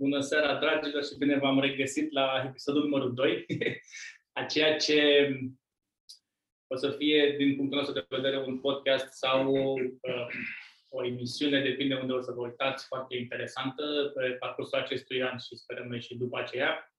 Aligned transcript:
Bună 0.00 0.20
seara, 0.20 0.58
dragilor, 0.58 1.04
și 1.04 1.16
bine 1.18 1.38
v-am 1.38 1.60
regăsit 1.60 2.12
la 2.12 2.42
episodul 2.46 2.82
numărul 2.82 3.14
2, 3.14 3.46
a 4.38 4.44
ceea 4.44 4.76
ce 4.76 5.28
o 6.66 6.76
să 6.76 6.90
fie, 6.90 7.34
din 7.38 7.56
punctul 7.56 7.78
nostru 7.78 7.94
de 7.94 8.06
vedere, 8.08 8.38
un 8.38 8.60
podcast 8.60 9.12
sau 9.12 9.52
uh, 9.52 10.26
o 10.88 11.04
emisiune, 11.04 11.62
depinde 11.62 11.94
unde 11.94 12.12
o 12.12 12.20
să 12.20 12.32
vă 12.32 12.40
uitați, 12.40 12.86
foarte 12.86 13.16
interesantă 13.16 14.12
pe 14.14 14.30
parcursul 14.30 14.78
acestui 14.78 15.22
an 15.22 15.38
și 15.38 15.56
sperăm 15.56 15.86
noi 15.86 16.00
și 16.00 16.16
după 16.16 16.38
aceea. 16.38 16.92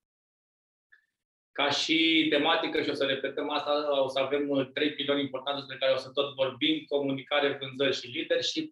Ca 1.51 1.69
și 1.69 2.27
tematică, 2.29 2.81
și 2.81 2.89
o 2.89 2.93
să 2.93 3.05
repetăm 3.05 3.49
asta, 3.49 4.01
o 4.03 4.07
să 4.07 4.19
avem 4.19 4.69
trei 4.73 4.93
piloni 4.93 5.21
importante 5.21 5.59
despre 5.59 5.77
care 5.77 5.93
o 5.93 5.97
să 5.97 6.11
tot 6.11 6.33
vorbim, 6.33 6.83
comunicare, 6.87 7.57
vânzări 7.61 7.95
și 7.95 8.11
leadership. 8.15 8.71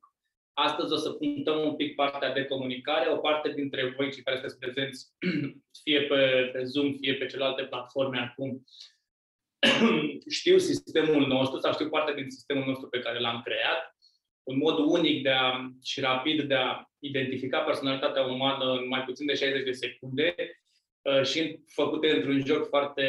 Astăzi 0.66 0.94
o 0.94 0.96
să 0.96 1.10
punctăm 1.10 1.60
un 1.60 1.76
pic 1.76 1.96
partea 1.96 2.34
de 2.34 2.46
comunicare. 2.46 3.10
O 3.10 3.18
parte 3.18 3.52
dintre 3.52 3.94
voi, 3.98 4.12
cei 4.12 4.24
care 4.24 4.38
sunteți 4.38 4.60
prezenți, 4.60 5.14
fie 5.84 6.02
pe, 6.02 6.50
pe 6.54 6.64
Zoom, 6.64 6.94
fie 6.94 7.14
pe 7.16 7.26
celelalte 7.26 7.64
platforme 7.64 8.20
acum, 8.20 8.66
știu 10.40 10.58
sistemul 10.58 11.28
nostru 11.28 11.60
sau 11.60 11.74
știu 11.74 11.90
parte 11.90 12.14
din 12.14 12.30
sistemul 12.30 12.66
nostru 12.66 12.88
pe 12.90 13.00
care 13.00 13.20
l-am 13.20 13.42
creat. 13.42 13.98
Un 14.44 14.58
mod 14.58 14.78
unic 14.78 15.24
de 15.24 15.30
a, 15.30 15.70
și 15.84 16.00
rapid 16.00 16.42
de 16.42 16.56
a 16.56 16.84
identifica 17.00 17.60
personalitatea 17.60 18.24
umană 18.24 18.72
în 18.72 18.88
mai 18.88 19.04
puțin 19.04 19.26
de 19.26 19.34
60 19.34 19.64
de 19.64 19.72
secunde 19.72 20.36
uh, 21.02 21.24
și 21.24 21.60
făcute 21.68 22.16
într-un 22.16 22.46
joc 22.46 22.68
foarte, 22.68 23.06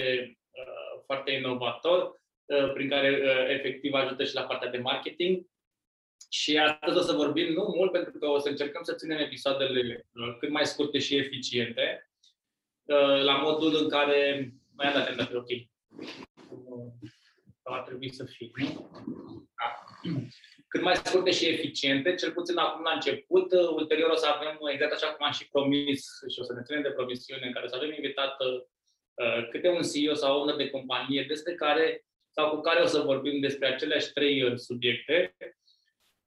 uh, 0.51 1.03
foarte 1.05 1.31
inovator, 1.33 2.21
uh, 2.45 2.73
prin 2.73 2.89
care 2.89 3.23
efectiv 3.49 3.93
ajută 3.93 4.25
și 4.25 4.35
la 4.35 4.43
partea 4.43 4.71
de 4.71 4.79
marketing. 4.79 5.49
Și 6.33 6.59
astăzi 6.59 6.99
o 6.99 7.01
să 7.01 7.13
vorbim 7.13 7.53
nu 7.53 7.73
mult, 7.77 7.93
pentru 7.93 8.19
că 8.19 8.27
o 8.27 8.39
să 8.39 8.49
încercăm 8.49 8.83
să 8.83 8.95
ținem 8.95 9.19
episoadele 9.19 10.07
cât 10.39 10.49
mai 10.49 10.67
scurte 10.67 10.99
și 10.99 11.17
eficiente, 11.17 12.11
la 13.23 13.37
modul 13.37 13.83
în 13.83 13.89
care... 13.89 14.53
Mai 14.77 14.87
am 14.87 14.93
dat 14.93 15.09
atenție, 15.09 15.37
ok. 15.37 15.49
Ar 17.63 17.83
trebui 17.83 18.13
să 18.13 18.25
fie. 18.25 18.51
Da. 19.59 19.85
Cât 20.69 20.83
mai 20.83 20.97
scurte 20.97 21.31
și 21.31 21.47
eficiente, 21.47 22.15
cel 22.15 22.33
puțin 22.33 22.57
acum 22.57 22.83
la 22.83 22.93
început, 22.93 23.53
ulterior 23.53 24.11
o 24.11 24.17
să 24.17 24.27
avem, 24.27 24.59
exact 24.73 24.93
așa 24.93 25.13
cum 25.13 25.27
am 25.27 25.33
și 25.33 25.49
promis 25.49 26.05
și 26.33 26.41
o 26.41 26.43
să 26.43 26.53
ne 26.53 26.63
ținem 26.63 26.83
de 26.83 26.91
promisiune, 26.91 27.47
în 27.47 27.53
care 27.53 27.69
să 27.69 27.77
avem 27.77 27.93
invitat 27.93 28.37
câte 29.51 29.69
un 29.69 29.83
CEO 29.83 30.15
sau 30.15 30.41
o 30.41 30.57
de 30.57 30.71
companie 30.71 31.25
despre 31.29 31.55
care 31.55 32.05
sau 32.31 32.51
cu 32.51 32.61
care 32.61 32.81
o 32.81 32.87
să 32.87 33.01
vorbim 33.01 33.41
despre 33.41 33.67
aceleași 33.67 34.13
trei 34.13 34.59
subiecte 34.59 35.37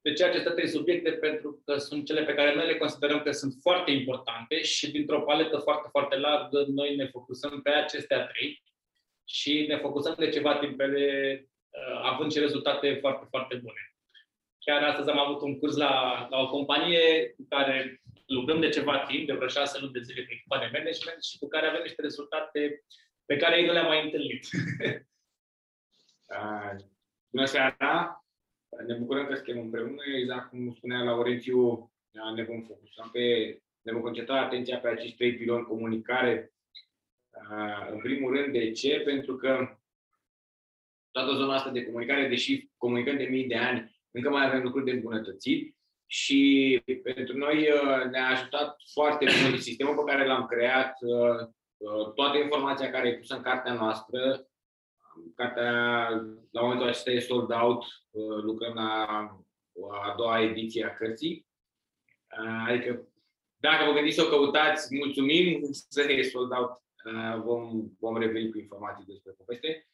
de 0.04 0.14
ce 0.14 0.24
aceste 0.24 0.50
trei 0.50 0.68
subiecte? 0.68 1.12
Pentru 1.12 1.62
că 1.66 1.78
sunt 1.78 2.06
cele 2.06 2.24
pe 2.24 2.34
care 2.34 2.56
noi 2.56 2.66
le 2.66 2.78
considerăm 2.78 3.22
că 3.22 3.32
sunt 3.32 3.54
foarte 3.62 3.92
importante 3.92 4.62
și 4.62 4.92
dintr-o 4.92 5.22
paletă 5.22 5.58
foarte, 5.58 5.88
foarte 5.92 6.16
largă, 6.16 6.66
noi 6.68 6.96
ne 6.96 7.08
focusăm 7.08 7.62
pe 7.62 7.70
acestea 7.70 8.26
trei 8.26 8.64
și 9.28 9.66
ne 9.68 9.78
focusăm 9.78 10.16
de 10.18 10.30
ceva 10.30 10.58
timp 10.58 10.78
pe 10.78 10.84
ele, 10.84 11.48
uh, 11.70 12.02
având 12.04 12.32
și 12.32 12.40
rezultate 12.40 12.98
foarte, 13.00 13.26
foarte 13.30 13.56
bune. 13.56 13.96
Chiar 14.60 14.84
astăzi 14.84 15.10
am 15.10 15.20
avut 15.20 15.42
un 15.42 15.60
curs 15.60 15.76
la, 15.76 16.28
la 16.30 16.40
o 16.40 16.50
companie 16.50 17.34
cu 17.36 17.46
care 17.50 18.02
lucrăm 18.26 18.60
de 18.60 18.70
ceva 18.70 19.00
timp, 19.00 19.28
de 19.28 19.34
vreo 19.34 19.48
șase 19.48 19.80
luni 19.80 19.94
de 19.94 20.02
zile 20.02 20.22
pe 20.22 20.34
echipa 20.34 20.58
de 20.58 20.70
management 20.74 21.24
și 21.24 21.38
cu 21.38 21.48
care 21.48 21.68
avem 21.68 21.82
niște 21.82 22.02
rezultate 22.02 22.84
pe 23.26 23.38
care 23.38 23.60
ei 23.60 23.66
nu 23.66 23.72
le-am 23.72 23.86
mai 23.86 24.04
întâlnit. 24.04 24.48
Bună 27.34 27.46
seara! 27.46 28.23
Ne 28.88 28.94
bucurăm 28.94 29.26
că 29.26 29.36
suntem 29.36 29.60
împreună, 29.60 30.02
exact 30.18 30.50
cum 30.50 30.74
spunea 30.74 31.04
Laurențiu, 31.04 31.92
ne 32.36 32.44
vom 32.44 32.62
focusa 32.62 33.10
pe, 33.12 33.58
ne 33.82 33.92
vom 33.92 34.02
concentra 34.02 34.42
atenția 34.42 34.78
pe 34.80 34.88
acești 34.88 35.16
trei 35.16 35.36
piloni 35.36 35.66
comunicare. 35.66 36.54
În 37.92 38.00
primul 38.00 38.36
rând, 38.36 38.54
de 38.54 38.72
ce? 38.72 39.00
Pentru 39.00 39.36
că 39.36 39.78
toată 41.12 41.34
zona 41.34 41.56
asta 41.56 41.70
de 41.70 41.86
comunicare, 41.86 42.28
deși 42.28 42.70
comunicăm 42.78 43.18
de 43.18 43.24
mii 43.24 43.48
de 43.48 43.56
ani, 43.56 44.02
încă 44.12 44.30
mai 44.30 44.46
avem 44.46 44.64
lucruri 44.64 44.86
de 44.86 44.92
îmbunătățit 44.92 45.76
și 46.06 46.82
pentru 47.04 47.38
noi 47.38 47.68
ne-a 48.12 48.28
ajutat 48.28 48.76
foarte 48.94 49.26
mult 49.44 49.62
sistemul 49.62 49.96
pe 49.96 50.12
care 50.12 50.26
l-am 50.26 50.46
creat, 50.46 50.98
toată 52.16 52.38
informația 52.38 52.92
care 52.92 53.08
e 53.08 53.18
pusă 53.18 53.36
în 53.36 53.42
cartea 53.42 53.74
noastră, 53.74 54.48
Cartea, 55.36 56.10
la 56.52 56.62
momentul 56.62 56.88
acesta, 56.88 57.12
e 57.12 57.20
sold 57.20 57.52
out. 57.52 57.84
Uh, 58.10 58.42
lucrăm 58.42 58.74
la 58.74 59.06
a 60.04 60.14
doua 60.18 60.42
ediție 60.42 60.86
a 60.86 60.94
cărții. 60.94 61.48
Uh, 62.44 62.66
adică, 62.68 63.08
dacă 63.56 63.86
vă 63.86 63.92
gândiți 63.92 64.16
să 64.16 64.24
o 64.24 64.30
căutați, 64.30 64.96
mulțumim 64.96 65.60
să 65.90 66.02
e 66.02 66.22
sold 66.22 66.52
out. 66.52 66.72
Uh, 67.06 67.42
vom, 67.44 67.90
vom 68.00 68.18
reveni 68.18 68.52
cu 68.52 68.58
informații 68.58 69.06
despre 69.06 69.32
poveste. 69.38 69.88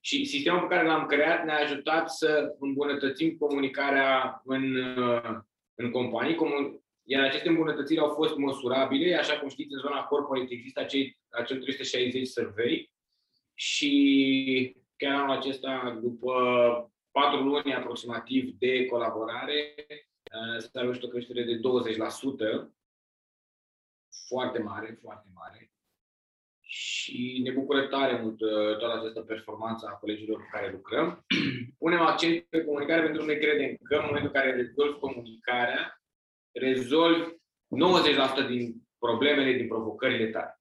Și 0.00 0.24
sistemul 0.24 0.60
pe 0.60 0.74
care 0.74 0.86
l-am 0.86 1.06
creat 1.06 1.44
ne-a 1.44 1.60
ajutat 1.60 2.10
să 2.10 2.56
îmbunătățim 2.58 3.36
comunicarea 3.36 4.40
în, 4.44 4.76
în 5.74 5.90
companii, 5.90 6.36
iar 7.02 7.24
aceste 7.24 7.48
îmbunătățiri 7.48 8.00
au 8.00 8.08
fost 8.08 8.36
măsurabile, 8.36 9.14
așa 9.14 9.38
cum 9.38 9.48
știți, 9.48 9.72
în 9.72 9.80
zona 9.80 10.02
corporate 10.02 10.52
există 10.52 10.80
acei, 10.80 11.18
acel 11.28 11.60
360 11.60 12.26
survey, 12.26 12.90
și 13.58 14.76
chiar 14.96 15.14
anul 15.14 15.36
acesta, 15.36 15.98
după 16.02 16.32
patru 17.10 17.42
luni 17.42 17.74
aproximativ 17.74 18.50
de 18.58 18.86
colaborare, 18.86 19.74
uh, 19.86 20.58
s-a 20.58 20.80
reușit 20.80 21.02
o 21.02 21.08
creștere 21.08 21.42
de 21.42 21.56
20%, 21.56 22.70
foarte 24.28 24.58
mare, 24.58 24.98
foarte 25.02 25.28
mare. 25.34 25.70
Și 26.60 27.40
ne 27.44 27.50
bucură 27.50 27.86
tare 27.86 28.20
mult 28.22 28.40
uh, 28.40 28.76
toată 28.78 28.98
această 28.98 29.20
performanță 29.20 29.86
a 29.86 29.96
colegilor 29.96 30.40
cu 30.40 30.48
care 30.50 30.70
lucrăm. 30.70 31.24
Punem 31.78 32.00
accent 32.00 32.44
pe 32.44 32.64
comunicare 32.64 33.02
pentru 33.02 33.20
că 33.20 33.26
noi 33.26 33.38
credem 33.38 33.76
că 33.82 33.94
în 33.94 34.04
momentul 34.06 34.30
în 34.34 34.40
care 34.40 34.56
rezolvi 34.56 34.98
comunicarea, 34.98 36.02
rezolvi 36.52 37.34
90% 38.44 38.48
din 38.48 38.74
problemele, 38.98 39.52
din 39.52 39.68
provocările 39.68 40.30
tale. 40.30 40.60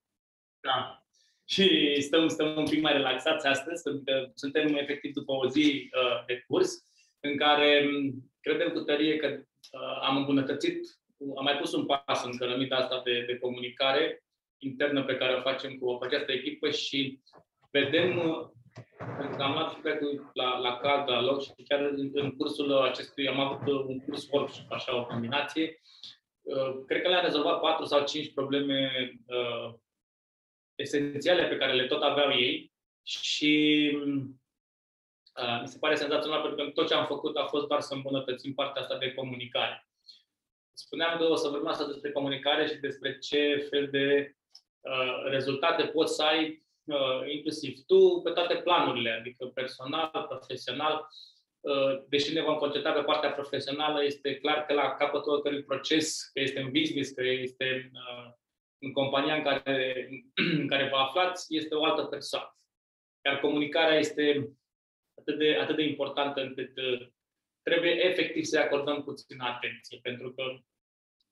Da 0.59 1.04
și 1.45 1.95
stăm, 2.01 2.27
stăm 2.27 2.57
un 2.57 2.65
pic 2.65 2.81
mai 2.81 2.93
relaxați 2.93 3.47
astăzi, 3.47 3.83
pentru 3.83 4.03
că 4.05 4.31
suntem 4.33 4.75
efectiv 4.75 5.13
după 5.13 5.31
o 5.31 5.47
zi 5.47 5.89
uh, 6.01 6.25
de 6.25 6.43
curs 6.47 6.83
în 7.19 7.37
care 7.37 7.85
um, 7.87 8.31
credem 8.41 8.69
cu 8.69 8.79
tărie 8.79 9.17
că 9.17 9.27
uh, 9.27 9.99
am 10.01 10.17
îmbunătățit, 10.17 10.79
am 11.37 11.43
mai 11.43 11.57
pus 11.57 11.73
un 11.73 11.85
pas 11.85 12.25
în 12.25 12.37
cărămida 12.37 12.77
asta 12.77 13.01
de, 13.05 13.23
de 13.27 13.37
comunicare 13.37 14.23
internă 14.57 15.03
pe 15.03 15.17
care 15.17 15.33
o 15.33 15.41
facem 15.41 15.77
cu, 15.77 15.97
cu 15.97 16.03
această 16.03 16.31
echipă 16.31 16.69
și 16.69 17.19
vedem, 17.71 18.17
uh, 18.17 18.47
pentru 19.17 19.37
că 19.37 19.43
am 19.43 19.53
luat 19.53 19.71
feedback 19.71 20.29
la, 20.33 20.57
la 20.57 20.77
card, 20.77 21.09
la 21.09 21.21
loc 21.21 21.43
și 21.43 21.51
chiar 21.67 21.79
în, 21.79 22.09
în 22.13 22.35
cursul 22.35 22.77
acestui 22.77 23.27
am 23.27 23.39
avut 23.39 23.87
un 23.87 23.99
curs 23.99 24.27
workshop, 24.31 24.71
așa, 24.71 24.95
o 24.95 25.05
combinație, 25.05 25.81
uh, 26.41 26.83
cred 26.87 27.01
că 27.01 27.09
le-am 27.09 27.23
rezolvat 27.23 27.59
patru 27.59 27.85
sau 27.85 28.05
cinci 28.05 28.33
probleme 28.33 29.11
uh, 29.25 29.73
esențiale 30.75 31.47
pe 31.47 31.57
care 31.57 31.73
le 31.73 31.85
tot 31.85 32.01
aveau 32.01 32.31
ei 32.31 32.73
și 33.03 33.91
uh, 35.41 35.59
mi 35.61 35.67
se 35.67 35.77
pare 35.79 35.95
senzațional 35.95 36.41
pentru 36.41 36.65
că 36.65 36.71
tot 36.71 36.87
ce 36.87 36.93
am 36.93 37.05
făcut 37.05 37.37
a 37.37 37.45
fost 37.45 37.67
doar 37.67 37.81
să 37.81 37.93
îmbunătățim 37.93 38.53
partea 38.53 38.81
asta 38.81 38.97
de 38.97 39.13
comunicare. 39.13 39.87
Spuneam 40.73 41.17
că 41.17 41.23
o 41.23 41.35
să 41.35 41.47
vorbim 41.47 41.67
asta 41.67 41.85
despre 41.85 42.11
comunicare 42.11 42.67
și 42.67 42.75
despre 42.75 43.17
ce 43.17 43.67
fel 43.69 43.89
de 43.89 44.35
uh, 44.79 45.23
rezultate 45.25 45.83
poți 45.83 46.15
să 46.15 46.23
ai, 46.23 46.65
uh, 46.83 47.31
inclusiv 47.31 47.77
tu, 47.87 48.21
pe 48.23 48.29
toate 48.29 48.55
planurile, 48.55 49.11
adică 49.11 49.45
personal, 49.45 50.25
profesional. 50.29 51.07
Uh, 51.59 52.03
deși 52.07 52.33
ne 52.33 52.41
vom 52.41 52.55
concentra 52.55 52.91
pe 52.91 53.01
partea 53.01 53.31
profesională, 53.31 54.03
este 54.03 54.35
clar 54.35 54.65
că 54.65 54.73
la 54.73 54.93
capătul 54.93 55.31
oricărui 55.31 55.63
proces, 55.63 56.29
că 56.33 56.39
este 56.39 56.59
în 56.59 56.71
business, 56.71 57.11
că 57.11 57.23
este 57.23 57.91
uh, 57.93 58.33
în 58.79 58.91
compania 58.91 59.35
în 59.35 59.43
care, 59.43 60.09
în 60.61 60.67
care 60.67 60.89
vă 60.89 60.95
aflați 60.95 61.55
este 61.55 61.75
o 61.75 61.83
altă 61.83 62.03
persoană. 62.03 62.55
Iar 63.25 63.39
comunicarea 63.39 63.97
este 63.97 64.49
atât 65.19 65.37
de, 65.37 65.57
atât 65.61 65.75
de 65.75 65.83
importantă 65.83 66.41
încât 66.41 66.77
uh, 66.77 67.07
trebuie 67.61 68.05
efectiv 68.05 68.43
să-i 68.43 68.61
acordăm 68.61 69.03
puțină 69.03 69.43
atenție, 69.43 69.99
pentru 70.01 70.33
că 70.33 70.43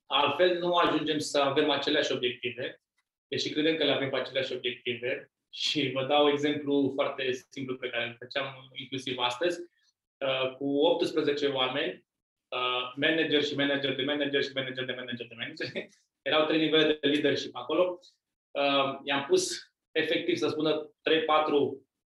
altfel 0.06 0.58
nu 0.58 0.74
ajungem 0.74 1.18
să 1.18 1.38
avem 1.38 1.70
aceleași 1.70 2.12
obiective, 2.12 2.82
deși 3.28 3.52
credem 3.52 3.76
că 3.76 3.84
le 3.84 3.92
avem 3.92 4.10
pe 4.10 4.16
aceleași 4.16 4.52
obiective. 4.52 5.28
Și 5.50 5.90
vă 5.90 6.06
dau 6.06 6.28
exemplu 6.28 6.92
foarte 6.94 7.32
simplu 7.50 7.76
pe 7.76 7.88
care 7.88 8.06
îl 8.06 8.16
făceam 8.18 8.70
inclusiv 8.72 9.18
astăzi. 9.18 9.60
Uh, 10.18 10.54
cu 10.56 10.64
18 10.64 11.46
oameni, 11.46 12.04
uh, 12.48 12.92
manager 12.96 13.42
și 13.42 13.54
manager 13.54 13.94
de 13.94 14.02
manager 14.02 14.42
și 14.42 14.50
manager 14.54 14.84
de 14.84 14.92
manager 14.92 15.26
de 15.26 15.34
manager, 15.34 15.88
erau 16.24 16.46
trei 16.46 16.58
nivele 16.58 16.98
de 17.00 17.06
leadership 17.06 17.56
acolo. 17.56 17.98
Uh, 18.50 18.98
i-am 19.04 19.24
pus 19.28 19.72
efectiv 19.92 20.36
să 20.36 20.48
spună 20.48 20.86
3-4 20.86 20.90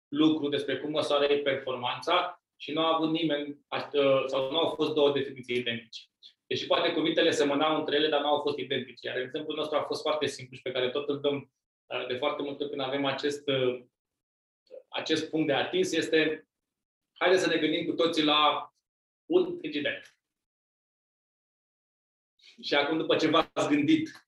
lucruri 0.08 0.52
despre 0.52 0.78
cum 0.78 0.92
măsoară 0.92 1.26
ei 1.26 1.42
performanța 1.42 2.42
și 2.56 2.72
nu 2.72 2.82
a 2.82 2.96
avut 2.96 3.12
nimeni, 3.12 3.48
uh, 3.70 4.24
sau 4.26 4.52
nu 4.52 4.58
au 4.58 4.74
fost 4.76 4.94
două 4.94 5.12
definiții 5.12 5.58
identice. 5.58 6.02
Deși 6.48 6.66
poate 6.66 6.94
cuvintele 6.94 7.32
semănau 7.32 7.80
între 7.80 7.96
ele, 7.96 8.10
dar 8.10 8.22
nu 8.22 8.28
au 8.28 8.42
fost 8.42 8.58
identice. 8.58 9.08
Iar 9.08 9.18
exemplul 9.18 9.56
nostru 9.56 9.78
a 9.78 9.84
fost 9.84 10.02
foarte 10.02 10.26
simplu 10.26 10.56
și 10.56 10.62
pe 10.62 10.72
care 10.72 10.90
tot 10.90 11.10
îl 11.10 11.20
dăm 11.20 11.52
uh, 11.86 12.08
de 12.08 12.16
foarte 12.18 12.42
multe 12.42 12.68
când 12.68 12.82
avem 12.82 13.06
acest, 13.06 13.48
uh, 13.48 13.84
acest 14.88 15.30
punct 15.30 15.48
de 15.48 15.54
atins, 15.54 15.92
este 15.92 16.48
haideți 17.14 17.44
să 17.44 17.50
ne 17.50 17.58
gândim 17.58 17.86
cu 17.86 17.94
toții 17.94 18.24
la 18.24 18.74
un 19.26 19.58
frigider. 19.58 20.02
Și 22.62 22.74
acum, 22.74 22.98
după 22.98 23.16
ce 23.16 23.28
v-ați 23.28 23.70
gândit, 23.70 24.28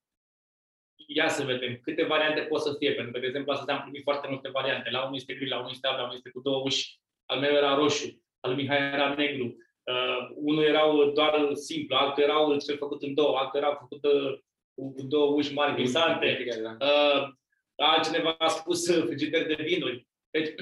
ia 1.07 1.29
să 1.29 1.43
vedem 1.43 1.79
câte 1.81 2.03
variante 2.03 2.41
pot 2.41 2.61
să 2.61 2.75
fie. 2.77 2.93
Pentru 2.93 3.11
că, 3.11 3.19
de 3.19 3.25
exemplu, 3.25 3.51
astăzi 3.51 3.71
am 3.71 3.81
primit 3.81 4.03
foarte 4.03 4.27
multe 4.27 4.49
variante. 4.49 4.89
La 4.89 5.03
unul 5.03 5.15
este 5.15 5.33
gri, 5.33 5.49
la 5.49 5.57
unul 5.57 5.69
este 5.71 5.87
alb, 5.87 5.97
la 5.97 6.03
unul 6.03 6.15
este 6.15 6.29
cu 6.29 6.39
două 6.39 6.61
uși. 6.63 6.99
Al 7.25 7.39
meu 7.39 7.53
era 7.53 7.75
roșu, 7.75 8.23
al 8.39 8.53
lui 8.53 8.61
Mihai 8.61 8.93
era 8.93 9.13
negru. 9.13 9.55
Uh, 9.83 10.29
unul 10.35 10.63
erau 10.63 11.11
doar 11.11 11.53
simplu, 11.53 11.95
altul 11.95 12.23
erau 12.23 12.57
cel 12.57 12.77
făcut 12.77 13.01
în 13.01 13.13
două, 13.13 13.37
altul 13.37 13.59
erau 13.59 13.77
făcut 13.79 14.03
uh, 14.03 14.39
cu, 14.73 14.93
cu 14.93 15.01
două 15.01 15.33
uși 15.33 15.53
mari 15.53 15.75
glisante. 15.75 16.45
Uh, 16.79 17.27
altcineva 17.75 18.35
a 18.37 18.47
spus 18.47 18.91
frigider 19.05 19.45
de 19.45 19.63
vinuri. 19.63 20.07
Deci, 20.29 20.53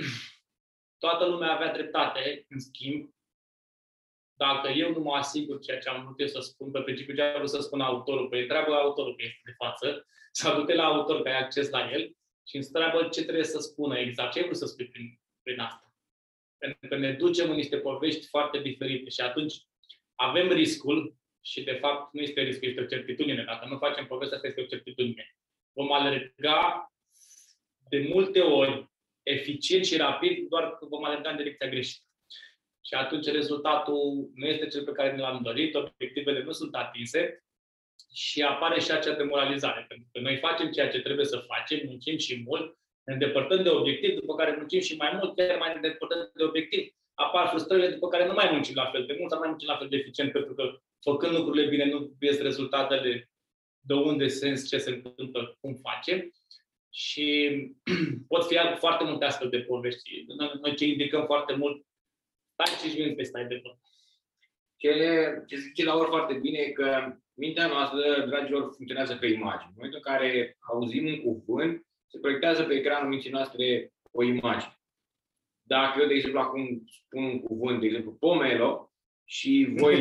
toată 1.04 1.26
lumea 1.26 1.54
avea 1.54 1.74
dreptate, 1.74 2.46
în 2.50 2.60
schimb, 2.60 3.10
dacă 4.38 4.70
eu 4.70 4.92
nu 4.92 5.00
mă 5.00 5.16
asigur 5.16 5.60
ceea 5.60 5.80
ce 5.80 5.90
am 5.90 6.04
vrut 6.04 6.20
eu 6.20 6.28
să 6.28 6.40
spun, 6.40 6.72
pe 6.72 6.82
principiu 6.82 7.16
ce 7.16 7.22
am 7.22 7.38
vrut 7.38 7.50
să 7.50 7.62
spun 7.62 7.82
autorul, 7.82 8.28
păi 8.28 8.42
întreabă 8.42 8.74
autorul 8.74 9.16
că 9.16 9.24
este 9.24 9.42
de 9.46 9.56
față, 9.58 10.06
sau 10.40 10.64
du 10.64 10.74
la 10.74 10.86
autor 10.86 11.22
că 11.22 11.30
ai 11.30 11.40
acces 11.40 11.70
la 11.70 11.92
el 11.92 12.16
și 12.48 12.58
îți 12.58 12.68
întreabă 12.74 13.08
ce 13.08 13.22
trebuie 13.22 13.44
să 13.44 13.60
spună 13.60 13.98
exact, 13.98 14.32
ce 14.32 14.40
ai 14.40 14.46
vrut 14.46 14.58
să 14.58 14.66
spui 14.66 14.88
prin, 14.88 15.20
prin 15.44 15.60
asta. 15.60 15.94
Pentru 16.58 16.88
că 16.88 16.98
ne 16.98 17.12
ducem 17.12 17.50
în 17.50 17.56
niște 17.56 17.78
povești 17.78 18.28
foarte 18.28 18.60
diferite 18.60 19.10
și 19.10 19.22
atunci 19.22 19.54
avem 20.16 20.52
riscul, 20.52 21.18
și 21.42 21.64
de 21.64 21.74
fapt 21.74 22.14
nu 22.14 22.22
este 22.22 22.42
riscul, 22.42 22.68
este 22.68 22.82
o 22.82 22.86
certitudine. 22.86 23.44
Dacă 23.44 23.68
nu 23.68 23.78
facem 23.78 24.08
povestea 24.08 24.36
asta, 24.36 24.48
este 24.48 24.62
o 24.62 24.66
certitudine. 24.66 25.36
Vom 25.74 25.92
alerga 25.92 26.92
de 27.90 28.08
multe 28.14 28.40
ori 28.40 28.90
eficient 29.24 29.86
și 29.86 29.98
rapid, 29.98 30.48
doar 30.48 30.78
că 30.78 30.86
vom 30.86 31.04
alerga 31.04 31.30
în 31.30 31.38
direcția 31.38 31.70
greșită. 31.70 32.07
Și 32.88 32.94
atunci 32.94 33.26
rezultatul 33.26 34.32
nu 34.36 34.46
este 34.46 34.68
cel 34.68 34.84
pe 34.84 34.92
care 34.92 35.12
ne 35.12 35.22
l-am 35.22 35.42
dorit, 35.44 35.76
obiectivele 35.76 36.44
nu 36.44 36.52
sunt 36.52 36.76
atinse 36.76 37.44
și 38.14 38.42
apare 38.42 38.80
și 38.80 38.92
acea 38.92 39.16
demoralizare. 39.16 39.86
Pentru 39.88 40.08
că 40.12 40.20
noi 40.20 40.38
facem 40.38 40.72
ceea 40.72 40.90
ce 40.90 41.00
trebuie 41.00 41.26
să 41.26 41.46
facem, 41.48 41.80
muncim 41.86 42.18
și 42.18 42.44
mult, 42.46 42.78
ne 43.04 43.14
îndepărtăm 43.14 43.64
de 43.64 43.70
obiectiv, 43.70 44.20
după 44.20 44.36
care 44.36 44.56
muncim 44.58 44.80
și 44.80 44.96
mai 44.96 45.12
mult, 45.20 45.36
chiar 45.36 45.58
mai 45.58 45.70
ne 45.70 45.76
îndepărtăm 45.76 46.32
de 46.34 46.44
obiectiv. 46.44 46.94
Apar 47.14 47.48
frustrările 47.48 47.90
după 47.90 48.08
care 48.08 48.28
nu 48.28 48.34
mai 48.34 48.50
muncim 48.52 48.76
la 48.76 48.90
fel 48.92 49.06
de 49.06 49.16
mult 49.20 49.32
sau 49.32 49.40
mai 49.40 49.50
muncim 49.50 49.68
la 49.68 49.78
fel 49.78 49.88
de 49.90 49.96
eficient, 49.96 50.32
pentru 50.32 50.54
că 50.54 50.78
făcând 51.02 51.34
lucrurile 51.36 51.70
bine 51.70 51.86
nu 51.86 52.12
vezi 52.20 52.42
rezultatele 52.42 53.30
de 53.80 53.94
unde 53.94 54.28
sens, 54.28 54.68
ce 54.68 54.78
se 54.78 54.90
întâmplă, 54.90 55.58
cum 55.60 55.74
facem. 55.74 56.32
Și 56.90 57.50
pot 58.28 58.48
fi 58.48 58.56
foarte 58.78 59.04
multe 59.04 59.26
astfel 59.26 59.50
de 59.50 59.60
povești. 59.60 60.26
Noi 60.62 60.76
ce 60.76 60.86
indicăm 60.86 61.26
foarte 61.26 61.54
mult 61.54 61.87
Stai 62.60 62.90
5 62.90 62.98
minute, 62.98 63.24
stai 63.24 63.46
de 63.48 63.56
tot. 63.56 63.78
Ce, 64.78 64.92
ce 65.48 65.56
zice 65.56 65.84
la 65.84 65.96
ori 65.96 66.10
foarte 66.10 66.34
bine 66.34 66.58
e 66.60 66.72
că 66.72 67.16
mintea 67.34 67.68
noastră, 67.68 68.26
dragilor, 68.26 68.74
funcționează 68.76 69.16
pe 69.16 69.28
imagini. 69.28 69.70
În 69.70 69.76
momentul 69.76 70.02
în 70.04 70.14
care 70.14 70.58
auzim 70.72 71.22
un 71.24 71.44
cuvânt, 71.44 71.86
se 72.08 72.20
proiectează 72.20 72.64
pe 72.64 72.74
ecranul 72.74 73.10
minții 73.10 73.30
noastre 73.30 73.94
o 74.12 74.24
imagine. 74.24 74.80
Dacă 75.62 76.02
eu, 76.02 76.08
de 76.08 76.14
exemplu, 76.14 76.40
acum 76.40 76.84
spun 76.86 77.24
un 77.24 77.40
cuvânt, 77.42 77.80
de 77.80 77.86
exemplu, 77.86 78.12
pomelo, 78.12 78.94
și 79.24 79.68
voi 79.76 79.96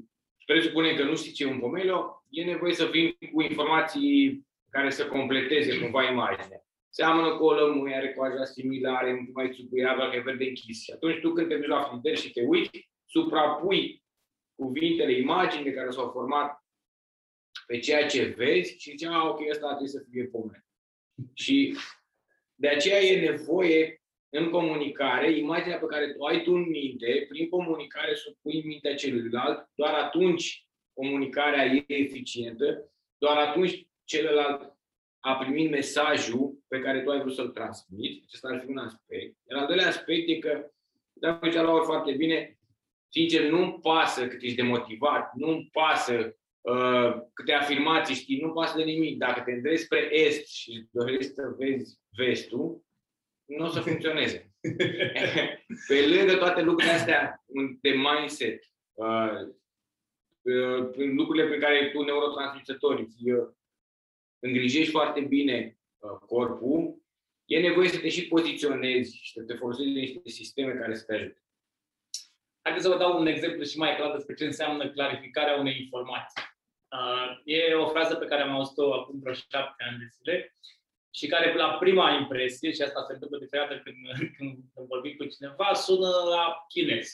presupunem 0.46 0.96
că 0.96 1.04
nu 1.04 1.16
știți 1.16 1.34
ce 1.34 1.44
e 1.44 1.52
un 1.52 1.58
pomelo, 1.58 2.24
e 2.30 2.44
nevoie 2.44 2.74
să 2.74 2.84
vin 2.84 3.16
cu 3.32 3.40
informații 3.40 4.46
care 4.70 4.90
să 4.90 5.06
completeze 5.06 5.80
cumva 5.80 6.10
imaginea 6.10 6.67
seamănă 6.98 7.36
cu 7.36 7.44
o 7.44 7.52
lămâie, 7.52 7.94
are 7.94 8.12
coaja 8.12 8.44
similară, 8.44 9.08
e 9.08 9.30
mai 9.32 9.52
țupuiavă, 9.54 10.08
că 10.08 10.16
e 10.16 10.20
verde 10.20 10.44
închis. 10.44 10.82
Și 10.82 10.90
atunci 10.90 11.20
tu 11.20 11.32
când 11.32 11.48
te 11.48 11.56
duci 11.56 11.66
la 11.66 11.82
frigider 11.82 12.16
și 12.16 12.30
te 12.30 12.42
uiți, 12.42 12.90
suprapui 13.04 14.04
cuvintele, 14.54 15.12
imaginile 15.12 15.72
care 15.72 15.90
s-au 15.90 16.10
format 16.10 16.64
pe 17.66 17.78
ceea 17.78 18.06
ce 18.06 18.24
vezi 18.24 18.76
și 18.78 18.90
zici, 18.90 19.04
ah, 19.04 19.24
ok, 19.28 19.40
ăsta 19.50 19.66
trebuie 19.66 19.88
să 19.88 20.04
fie 20.10 20.24
pomen. 20.24 20.66
Și 21.34 21.76
de 22.54 22.68
aceea 22.68 23.00
e 23.00 23.30
nevoie 23.30 24.02
în 24.28 24.50
comunicare, 24.50 25.36
imaginea 25.36 25.78
pe 25.78 25.86
care 25.86 26.12
tu 26.12 26.24
ai 26.24 26.42
tu 26.42 26.52
în 26.52 26.68
minte, 26.68 27.26
prin 27.28 27.48
comunicare 27.48 28.14
supui 28.14 28.60
în 28.60 28.66
mintea 28.66 28.94
celuilalt, 28.94 29.70
doar 29.74 29.94
atunci 29.94 30.66
comunicarea 30.92 31.64
e 31.64 31.84
eficientă, 31.86 32.92
doar 33.18 33.36
atunci 33.36 33.86
celălalt 34.04 34.76
a 35.18 35.36
primit 35.36 35.70
mesajul 35.70 36.57
pe 36.68 36.80
care 36.80 37.02
tu 37.02 37.10
ai 37.10 37.20
vrut 37.20 37.34
să-l 37.34 37.48
transmiți. 37.48 38.22
Acesta 38.26 38.48
ar 38.48 38.60
fi 38.60 38.70
un 38.70 38.78
aspect. 38.78 39.36
Iar 39.50 39.60
al 39.60 39.66
doilea 39.66 39.86
aspect 39.88 40.28
e 40.28 40.38
că, 40.38 40.70
dacă 41.12 41.46
făcea 41.46 41.62
la 41.62 41.80
foarte 41.80 42.12
bine, 42.12 42.58
sincer, 43.08 43.50
nu-mi 43.50 43.78
pasă 43.82 44.28
cât 44.28 44.42
ești 44.42 44.56
demotivat, 44.56 45.34
nu-mi 45.34 45.68
pasă 45.72 46.36
uh, 46.60 47.14
câte 47.32 47.52
afirmații 47.52 48.14
știi, 48.14 48.40
nu 48.40 48.52
pasă 48.52 48.76
de 48.76 48.82
nimic. 48.82 49.18
Dacă 49.18 49.40
te 49.40 49.52
îndrezi 49.52 49.84
spre 49.84 50.08
est 50.12 50.48
și 50.48 50.86
dorești 50.90 51.32
să 51.32 51.54
vezi 51.58 51.98
vestul, 52.16 52.82
nu 53.44 53.64
o 53.64 53.68
să 53.68 53.80
funcționeze. 53.80 54.52
Pe 55.88 56.06
lângă 56.06 56.36
toate 56.36 56.62
lucrurile 56.62 56.94
astea 56.94 57.44
de 57.80 57.90
mindset, 57.90 58.62
uh, 58.92 59.48
uh, 60.42 60.94
lucrurile 60.94 61.46
pe 61.46 61.58
care 61.58 61.90
tu, 61.92 62.02
neurotransmițătorii, 62.02 63.08
îngrijești 64.38 64.90
foarte 64.90 65.20
bine 65.20 65.72
uh, 65.72 65.77
corpul, 66.26 67.02
e 67.44 67.60
nevoie 67.60 67.88
să 67.88 67.98
te 67.98 68.08
și 68.08 68.28
poziționezi 68.28 69.16
și 69.16 69.32
să 69.32 69.42
te 69.42 69.54
folosești 69.54 69.92
de 69.92 70.00
niște 70.00 70.28
sisteme 70.28 70.72
care 70.72 70.94
să 70.94 71.04
te 71.04 71.14
ajute. 71.14 71.42
Haideți 72.62 72.84
să 72.84 72.90
vă 72.90 72.98
dau 72.98 73.20
un 73.20 73.26
exemplu 73.26 73.62
și 73.64 73.78
mai 73.78 73.96
clar 73.96 74.12
despre 74.12 74.34
ce 74.34 74.44
înseamnă 74.44 74.90
clarificarea 74.90 75.56
unei 75.56 75.80
informații. 75.80 76.42
Uh, 76.92 77.40
e 77.44 77.74
o 77.74 77.88
frază 77.88 78.14
pe 78.14 78.26
care 78.26 78.42
am 78.42 78.54
auzit-o 78.54 78.94
acum 78.94 79.18
vreo 79.20 79.32
șapte 79.32 79.84
ani 79.84 79.98
de 79.98 80.06
zile 80.16 80.56
și 81.18 81.26
care 81.26 81.54
la 81.54 81.76
prima 81.78 82.10
impresie, 82.10 82.72
și 82.72 82.82
asta 82.82 83.04
se 83.06 83.12
întâmplă 83.12 83.38
de 83.38 83.46
fiecare 83.50 83.74
dată 83.74 83.82
când, 83.82 83.96
când, 84.36 84.56
când 84.74 84.86
vorbim 84.86 85.16
cu 85.16 85.24
cineva, 85.24 85.74
sună 85.74 86.08
la 86.08 86.64
chinez. 86.68 87.08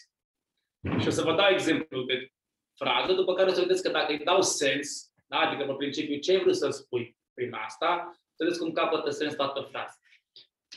Și 1.01 1.09
o 1.09 1.11
să 1.11 1.23
vă 1.23 1.35
dau 1.35 1.49
exemplu 1.51 2.03
de 2.03 2.33
frază, 2.75 3.13
după 3.13 3.35
care 3.35 3.51
o 3.51 3.53
să 3.53 3.61
vedeți 3.61 3.83
că 3.83 3.89
dacă 3.89 4.13
îi 4.13 4.25
dau 4.25 4.43
sens, 4.43 5.13
da? 5.27 5.39
Adică, 5.39 5.65
pe 5.67 5.73
principiu, 5.73 6.19
ce 6.19 6.33
ai 6.33 6.41
vrut 6.41 6.57
să 6.57 6.71
spui 6.71 7.17
prin 7.35 7.53
asta, 7.53 8.11
să 8.37 8.45
vedeți 8.45 8.59
cum 8.59 8.73
capătă 8.73 9.11
sens 9.11 9.35
toată 9.35 9.61
fraza. 9.61 9.99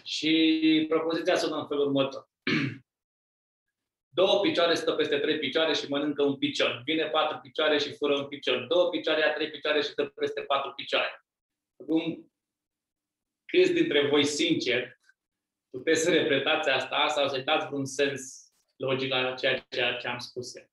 Și 0.03 0.85
propoziția 0.89 1.35
sună 1.35 1.55
în 1.55 1.67
felul 1.67 1.85
următor. 1.85 2.29
Două 4.19 4.41
picioare 4.41 4.73
stă 4.73 4.91
peste 4.91 5.17
trei 5.17 5.39
picioare 5.39 5.73
și 5.73 5.89
mănâncă 5.89 6.23
un 6.23 6.37
picior. 6.37 6.81
Vine 6.85 7.05
patru 7.05 7.39
picioare 7.41 7.77
și 7.77 7.95
fură 7.95 8.17
un 8.17 8.27
picior. 8.27 8.65
Două 8.65 8.89
picioare 8.89 9.19
ia 9.19 9.33
trei 9.33 9.49
picioare 9.49 9.81
și 9.81 9.89
stă 9.89 10.05
peste 10.05 10.41
patru 10.41 10.71
picioare. 10.71 11.25
Acum, 11.81 12.31
câți 13.45 13.73
dintre 13.73 14.07
voi, 14.07 14.25
sincer, 14.25 14.99
puteți 15.69 16.01
să 16.01 16.11
repetați 16.11 16.69
asta 16.69 17.07
sau 17.07 17.27
să-i 17.27 17.43
dați 17.43 17.67
vreun 17.67 17.85
sens 17.85 18.51
logic 18.75 19.09
la 19.09 19.33
ceea 19.33 19.97
ce 19.99 20.07
am 20.07 20.17
spus 20.17 20.55
eu? 20.55 20.69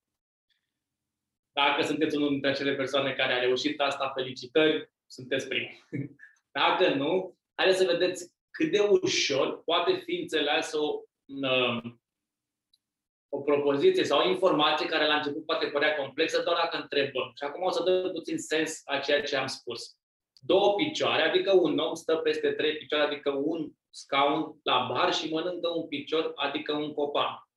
Dacă 1.53 1.83
sunteți 1.83 2.17
unul 2.17 2.29
dintre 2.29 2.51
acele 2.51 2.75
persoane 2.75 3.13
care 3.13 3.33
a 3.33 3.39
reușit 3.39 3.81
asta, 3.81 4.13
felicitări, 4.15 4.93
sunteți 5.07 5.49
primul. 5.49 5.87
Dacă 6.61 6.95
nu, 6.95 7.37
haideți 7.55 7.79
să 7.79 7.85
vedeți 7.85 8.33
cât 8.51 8.71
de 8.71 8.81
ușor 8.81 9.63
poate 9.65 10.03
fi 10.05 10.15
înțeleasă 10.15 10.79
o, 10.79 11.01
um, 11.25 12.03
o 13.29 13.41
propoziție 13.41 14.05
sau 14.05 14.21
o 14.21 14.29
informație 14.29 14.87
care 14.87 15.07
la 15.07 15.15
început 15.15 15.47
poate 15.47 15.67
părea 15.67 15.97
complexă 15.97 16.43
doar 16.43 16.57
dacă 16.57 16.77
întrebăm. 16.77 17.33
Și 17.37 17.45
acum 17.45 17.63
o 17.63 17.71
să 17.71 17.83
dăm 17.83 18.13
puțin 18.13 18.39
sens 18.39 18.83
a 18.85 18.99
ceea 18.99 19.23
ce 19.23 19.37
am 19.37 19.47
spus. 19.47 19.97
Două 20.41 20.75
picioare, 20.75 21.23
adică 21.23 21.53
un 21.53 21.79
om 21.79 21.95
stă 21.95 22.17
peste 22.17 22.53
trei 22.53 22.77
picioare, 22.77 23.05
adică 23.05 23.31
un 23.31 23.71
scaun 23.91 24.61
la 24.63 24.87
bar 24.93 25.15
și 25.15 25.33
mănâncă 25.33 25.69
un 25.69 25.89
picior, 25.89 26.33
adică 26.35 26.73
un 26.73 26.93
copan. 26.93 27.49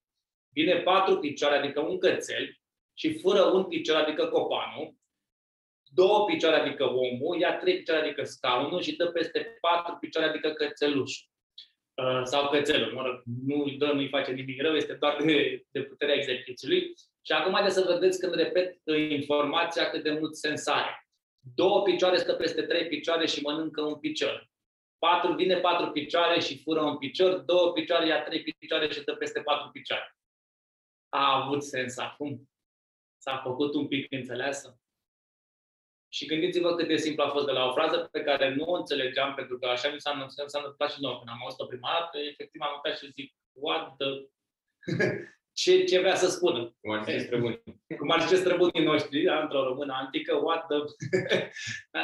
Vine 0.50 0.76
patru 0.76 1.20
picioare, 1.20 1.58
adică 1.58 1.82
un 1.82 1.98
cățel, 1.98 2.58
și 2.94 3.20
fără 3.20 3.42
un 3.42 3.64
picior, 3.64 3.96
adică 3.96 4.28
copanul, 4.28 4.96
două 6.00 6.26
picioare, 6.26 6.56
adică 6.56 6.84
omul, 6.84 7.40
ia 7.40 7.58
trei 7.58 7.78
picioare, 7.78 8.06
adică 8.06 8.24
scaunul 8.24 8.82
și 8.82 8.96
dă 8.96 9.08
peste 9.08 9.58
patru 9.62 9.98
picioare, 10.00 10.30
adică 10.30 10.50
cățelușul. 10.50 11.28
Uh, 11.94 12.22
sau 12.24 12.50
cățelul, 12.50 12.94
mă 12.94 13.02
rog, 13.02 13.22
nu 13.46 13.64
îi 13.64 13.78
dă, 13.78 13.86
nu-i 13.86 14.10
face 14.10 14.32
nimic 14.32 14.62
rău, 14.62 14.76
este 14.76 14.94
doar 14.94 15.24
de, 15.24 15.64
de 15.72 15.82
puterea 15.82 16.16
exercițiului. 16.16 16.94
Și 17.22 17.32
acum 17.32 17.54
haideți 17.54 17.76
să 17.76 17.94
vedeți 17.94 18.20
când 18.20 18.34
repet 18.34 18.80
uh, 18.84 19.10
informația 19.10 19.90
cât 19.90 20.04
de 20.04 20.12
mult 20.12 20.36
sens 20.36 20.68
are. 20.68 21.08
Două 21.56 21.84
picioare 21.84 22.18
stă 22.18 22.34
peste 22.34 22.62
trei 22.62 22.88
picioare 22.88 23.26
și 23.26 23.42
mănâncă 23.42 23.82
un 23.82 24.00
picior. 24.00 24.50
Patru, 25.00 25.34
vine 25.34 25.58
patru 25.58 25.92
picioare 25.92 26.40
și 26.40 26.62
fură 26.62 26.82
un 26.82 26.98
picior, 26.98 27.38
două 27.38 27.72
picioare 27.72 28.08
ia 28.08 28.24
trei 28.24 28.42
picioare 28.60 28.92
și 28.92 29.04
dă 29.04 29.14
peste 29.16 29.42
patru 29.42 29.70
picioare. 29.70 30.16
A 31.10 31.44
avut 31.44 31.64
sens 31.64 31.98
acum? 31.98 32.50
S-a 33.18 33.42
făcut 33.44 33.74
un 33.74 33.88
pic 33.88 34.12
înțeleasă? 34.12 34.80
Și 36.10 36.26
gândiți-vă 36.26 36.76
cât 36.76 36.88
de 36.88 36.98
simplu 36.98 37.24
a 37.24 37.30
fost 37.30 37.46
de 37.46 37.52
la 37.52 37.66
o 37.66 37.74
frază 37.74 37.98
pe 38.12 38.22
care 38.22 38.56
nu 38.56 38.64
o 38.64 38.76
înțelegeam, 38.76 39.34
pentru 39.34 39.58
că 39.58 39.68
așa 39.68 39.90
mi 39.90 40.02
s-a, 40.02 40.28
s-a 40.46 40.60
întâmplat 40.60 40.92
și 40.92 41.02
nouă. 41.02 41.18
Când 41.18 41.30
am 41.30 41.42
auzit-o 41.44 41.66
prima 41.66 41.90
dată, 42.00 42.18
efectiv 42.18 42.62
am 42.62 42.82
uitat 42.84 43.00
și 43.00 43.12
zic, 43.12 43.34
what 43.52 43.96
the... 43.98 44.10
ce, 45.62 45.84
ce 45.84 46.00
vrea 46.00 46.16
să 46.16 46.28
spună? 46.30 46.76
Cum 46.82 46.92
ar 46.92 47.04
fi 47.04 47.20
străbunii. 47.20 47.64
Cum 48.00 48.10
ar 48.10 48.22
fi 48.22 48.36
străbunii 48.36 48.84
noștri, 48.84 49.24
da, 49.24 49.42
într-o 49.42 49.64
română 49.64 49.94
antică, 49.94 50.36
what 50.36 50.66
the... 50.68 50.78
da? 51.96 52.04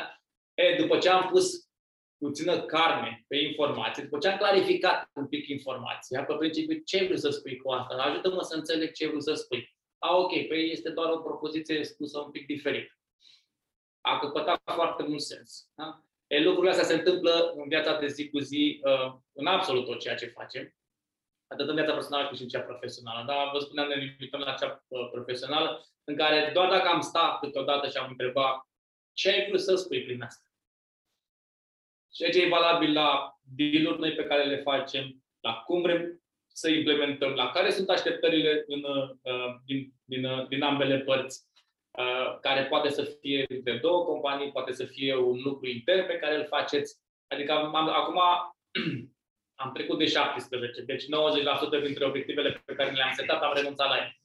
e, 0.54 0.76
după 0.80 0.98
ce 0.98 1.10
am 1.10 1.30
pus 1.30 1.68
puțină 2.18 2.62
carne 2.62 3.24
pe 3.28 3.38
informație, 3.38 4.04
după 4.04 4.18
ce 4.18 4.28
am 4.28 4.38
clarificat 4.38 5.10
un 5.14 5.28
pic 5.28 5.48
informația, 5.48 6.24
pe 6.24 6.34
principiu 6.34 6.82
ce 6.86 7.04
vrei 7.06 7.20
să 7.20 7.30
spui 7.30 7.58
cu 7.58 7.72
asta, 7.72 7.94
ajută-mă 7.96 8.42
să 8.42 8.56
înțeleg 8.56 8.92
ce 8.92 9.08
vrei 9.08 9.22
să 9.22 9.34
spui. 9.34 9.76
A, 9.98 10.16
ok, 10.16 10.48
păi 10.48 10.72
este 10.72 10.90
doar 10.90 11.10
o 11.10 11.18
propoziție 11.18 11.84
spusă 11.84 12.20
un 12.20 12.32
pic 12.32 12.46
diferit. 12.46 12.88
A 14.06 14.20
căpătat 14.20 14.62
foarte 14.74 15.04
mult 15.04 15.22
sens. 15.22 15.68
Da? 15.76 16.04
E, 16.28 16.44
lucrurile 16.44 16.72
astea 16.72 16.86
se 16.86 16.94
întâmplă 16.94 17.54
în 17.56 17.68
viața 17.68 18.00
de 18.00 18.08
zi 18.08 18.30
cu 18.30 18.40
zi, 18.40 18.82
uh, 18.84 19.14
în 19.34 19.46
absolut 19.46 19.86
tot 19.86 20.00
ceea 20.00 20.16
ce 20.16 20.26
facem, 20.26 20.76
atât 21.48 21.68
în 21.68 21.76
viața 21.76 21.94
personală 21.94 22.28
cât 22.28 22.38
și 22.38 22.44
în 22.44 22.50
cea 22.50 22.62
profesională. 22.62 23.26
Dar 23.28 23.50
vă 23.54 23.60
spuneam, 23.60 23.88
ne 23.88 23.96
limităm 23.96 24.40
la 24.40 24.54
cea 24.54 24.86
uh, 24.88 25.10
profesională, 25.12 25.86
în 26.04 26.16
care 26.16 26.52
doar 26.54 26.70
dacă 26.70 26.88
am 26.88 27.02
stat 27.02 27.40
câteodată 27.40 27.90
și 27.90 27.98
am 27.98 28.10
întrebat 28.10 28.68
ce 29.14 29.30
ai 29.30 29.48
vrut 29.48 29.62
să 29.62 29.76
spui 29.76 30.04
prin 30.04 30.22
asta? 30.22 30.44
Ceea 32.12 32.30
ce 32.30 32.42
e 32.42 32.48
valabil 32.48 32.94
la 32.94 33.40
deal 33.42 33.98
noi 33.98 34.14
pe 34.14 34.26
care 34.26 34.44
le 34.44 34.58
facem, 34.58 35.24
la 35.40 35.54
cum 35.54 35.82
vrem 35.82 36.24
să 36.48 36.70
implementăm, 36.70 37.34
la 37.34 37.52
care 37.52 37.72
sunt 37.72 37.90
așteptările 37.90 38.64
în, 38.68 38.84
uh, 38.84 39.56
din, 39.66 39.94
din, 40.04 40.26
uh, 40.26 40.48
din 40.48 40.64
ambele 40.64 41.00
părți, 41.00 41.48
uh, 41.48 41.53
care 42.48 42.66
poate 42.66 42.90
să 42.90 43.04
fie 43.04 43.46
de 43.64 43.78
două 43.82 44.06
companii, 44.06 44.52
poate 44.52 44.72
să 44.72 44.86
fie 44.86 45.16
un 45.16 45.40
lucru 45.44 45.68
intern 45.68 46.08
pe 46.08 46.18
care 46.18 46.36
îl 46.36 46.46
faceți. 46.46 47.02
Adică 47.28 47.52
am, 47.52 47.76
acum 47.76 48.20
am 49.64 49.72
trecut 49.74 49.98
de 49.98 50.06
17, 50.06 50.82
deci 50.82 51.04
90% 51.04 51.08
dintre 51.84 52.06
obiectivele 52.06 52.64
pe 52.66 52.74
care 52.74 52.92
le-am 52.92 53.14
setat 53.14 53.42
am 53.42 53.54
renunțat 53.56 53.90
la 53.90 53.96
ele. 53.96 54.18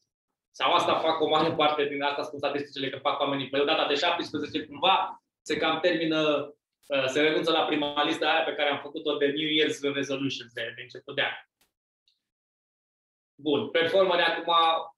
Sau 0.51 0.73
asta 0.73 0.99
fac 0.99 1.21
o 1.21 1.29
mare 1.29 1.55
parte 1.55 1.85
din 1.85 2.03
asta, 2.03 2.23
spun 2.23 2.39
statisticile 2.39 2.91
că 2.91 2.99
fac 2.99 3.21
oamenii. 3.21 3.49
Pe 3.49 3.65
data 3.65 3.87
de 3.87 3.95
17 3.95 4.65
cumva 4.71 5.23
se 5.43 5.57
cam 5.57 5.81
termină 5.81 6.53
Uh, 6.89 7.07
se 7.07 7.21
renunță 7.21 7.51
la 7.51 7.65
prima 7.65 8.05
listă 8.05 8.27
aia 8.27 8.43
pe 8.43 8.55
care 8.55 8.69
am 8.71 8.81
făcut-o 8.81 9.17
de 9.17 9.27
New 9.27 9.49
Year's 9.49 9.95
Resolutions 9.95 10.53
de, 10.53 10.73
de 10.77 10.83
început 10.83 11.15
de 11.15 11.23
an. 11.23 11.33
Bun, 13.35 13.71
performării 13.71 14.25
acum 14.25 14.53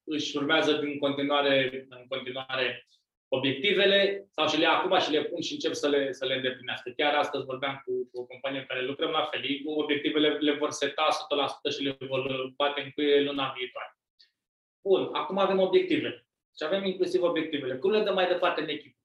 își 0.04 0.36
urmează 0.36 0.78
în 0.78 0.98
continuare, 0.98 1.86
în 1.88 2.06
continuare 2.08 2.86
obiectivele 3.32 4.26
sau 4.30 4.48
și 4.48 4.58
le 4.58 4.66
acum 4.66 4.98
și 4.98 5.10
le 5.10 5.24
pun 5.24 5.40
și 5.40 5.52
încep 5.52 5.72
să 5.72 5.88
le, 5.88 6.12
să 6.12 6.24
le 6.26 6.34
îndeplinească. 6.34 6.92
Chiar 6.96 7.14
astăzi 7.14 7.44
vorbeam 7.44 7.82
cu, 7.84 7.92
cu 8.12 8.20
o 8.20 8.24
companie 8.24 8.60
în 8.60 8.66
care 8.66 8.82
lucrăm 8.82 9.10
la 9.10 9.28
fel, 9.30 9.40
cu 9.64 9.70
obiectivele 9.70 10.28
le 10.28 10.52
vor 10.52 10.70
seta 10.70 11.08
100% 11.70 11.74
și 11.76 11.82
le 11.82 11.96
vor 12.08 12.52
bate 12.56 12.80
în 12.80 12.90
cuie 12.90 13.20
luna 13.20 13.54
viitoare. 13.56 13.98
Bun, 14.82 15.08
acum 15.12 15.38
avem 15.38 15.58
obiectivele. 15.58 16.26
Și 16.56 16.64
avem 16.64 16.84
inclusiv 16.84 17.22
obiectivele. 17.22 17.76
Cum 17.76 17.90
le 17.90 18.02
dăm 18.02 18.14
mai 18.14 18.26
departe 18.26 18.60
în 18.60 18.68
echipă? 18.68 18.98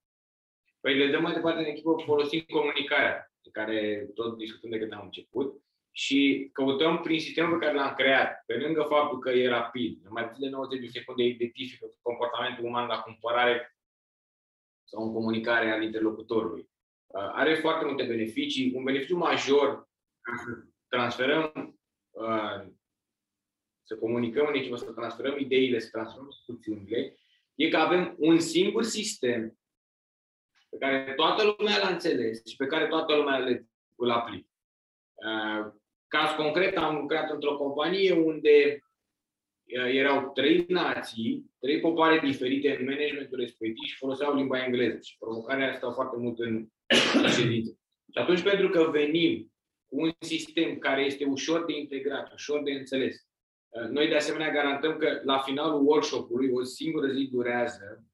Păi 0.80 0.94
le 0.96 1.06
dăm 1.06 1.22
mai 1.22 1.32
departe 1.32 1.58
în 1.58 1.64
echipă 1.64 2.02
folosind 2.04 2.42
comunicarea, 2.42 3.32
de 3.42 3.50
care 3.52 4.08
tot 4.14 4.36
discutăm 4.36 4.70
de 4.70 4.78
când 4.78 4.92
am 4.92 5.04
început, 5.04 5.60
și 5.90 6.50
căutăm 6.52 7.00
prin 7.00 7.20
sistemul 7.20 7.58
pe 7.58 7.64
care 7.64 7.76
l-am 7.76 7.94
creat, 7.94 8.42
pe 8.46 8.54
lângă 8.54 8.82
faptul 8.82 9.18
că 9.18 9.30
e 9.30 9.48
rapid, 9.48 10.00
în 10.04 10.10
mai 10.12 10.28
puțin 10.28 10.42
de 10.42 10.48
90 10.48 10.80
de 10.80 10.98
secunde 10.98 11.22
identifică 11.22 11.86
comportamentul 12.02 12.64
uman 12.64 12.86
la 12.86 12.98
cumpărare 12.98 13.75
sau 14.86 15.04
în 15.04 15.12
comunicare 15.12 15.70
al 15.70 15.82
interlocutorului. 15.82 16.70
Uh, 17.06 17.30
are 17.32 17.54
foarte 17.54 17.84
multe 17.84 18.04
beneficii. 18.04 18.72
Un 18.74 18.84
beneficiu 18.84 19.16
major 19.16 19.88
ca 20.20 20.32
să 20.36 20.64
transferăm, 20.88 21.78
uh, 22.10 22.66
să 23.82 23.96
comunicăm 23.96 24.46
în 24.46 24.54
echipă, 24.54 24.76
să 24.76 24.92
transferăm 24.92 25.38
ideile, 25.38 25.78
să 25.78 25.88
transferăm 25.92 26.30
soluțiunile, 26.30 27.16
e 27.54 27.68
că 27.68 27.76
avem 27.76 28.14
un 28.18 28.38
singur 28.38 28.82
sistem 28.82 29.58
pe 30.70 30.76
care 30.78 31.12
toată 31.16 31.54
lumea 31.58 31.78
l-a 31.78 31.88
înțeles 31.88 32.46
și 32.46 32.56
pe 32.56 32.66
care 32.66 32.86
toată 32.86 33.16
lumea 33.16 33.38
le, 33.38 33.66
îl 33.94 34.10
aplică. 34.10 34.48
Uh, 35.14 35.72
caz 36.08 36.30
concret, 36.30 36.76
am 36.76 36.96
lucrat 36.96 37.30
într-o 37.30 37.56
companie 37.56 38.12
unde 38.12 38.72
uh, 38.74 38.85
erau 39.74 40.30
trei 40.34 40.64
nații, 40.68 41.50
trei 41.60 41.80
popoare 41.80 42.20
diferite 42.24 42.76
în 42.78 42.84
managementul 42.84 43.38
respectiv 43.38 43.84
și 43.84 43.96
foloseau 43.96 44.34
limba 44.34 44.64
engleză. 44.64 44.98
Și 45.02 45.16
provocarea 45.18 45.70
asta 45.70 45.92
foarte 45.92 46.16
mult 46.16 46.38
în 46.38 46.66
ședință. 47.38 47.78
Și 48.12 48.18
atunci, 48.18 48.42
pentru 48.42 48.68
că 48.68 48.90
venim 48.92 49.52
cu 49.86 50.00
un 50.00 50.10
sistem 50.18 50.78
care 50.78 51.04
este 51.04 51.24
ușor 51.24 51.64
de 51.64 51.78
integrat, 51.78 52.32
ușor 52.32 52.62
de 52.62 52.72
înțeles, 52.72 53.16
uh, 53.68 53.88
noi 53.88 54.08
de 54.08 54.16
asemenea 54.16 54.52
garantăm 54.52 54.96
că 54.96 55.20
la 55.24 55.38
finalul 55.38 55.86
workshop-ului, 55.86 56.50
o 56.52 56.62
singură 56.62 57.12
zi 57.12 57.28
durează, 57.32 58.06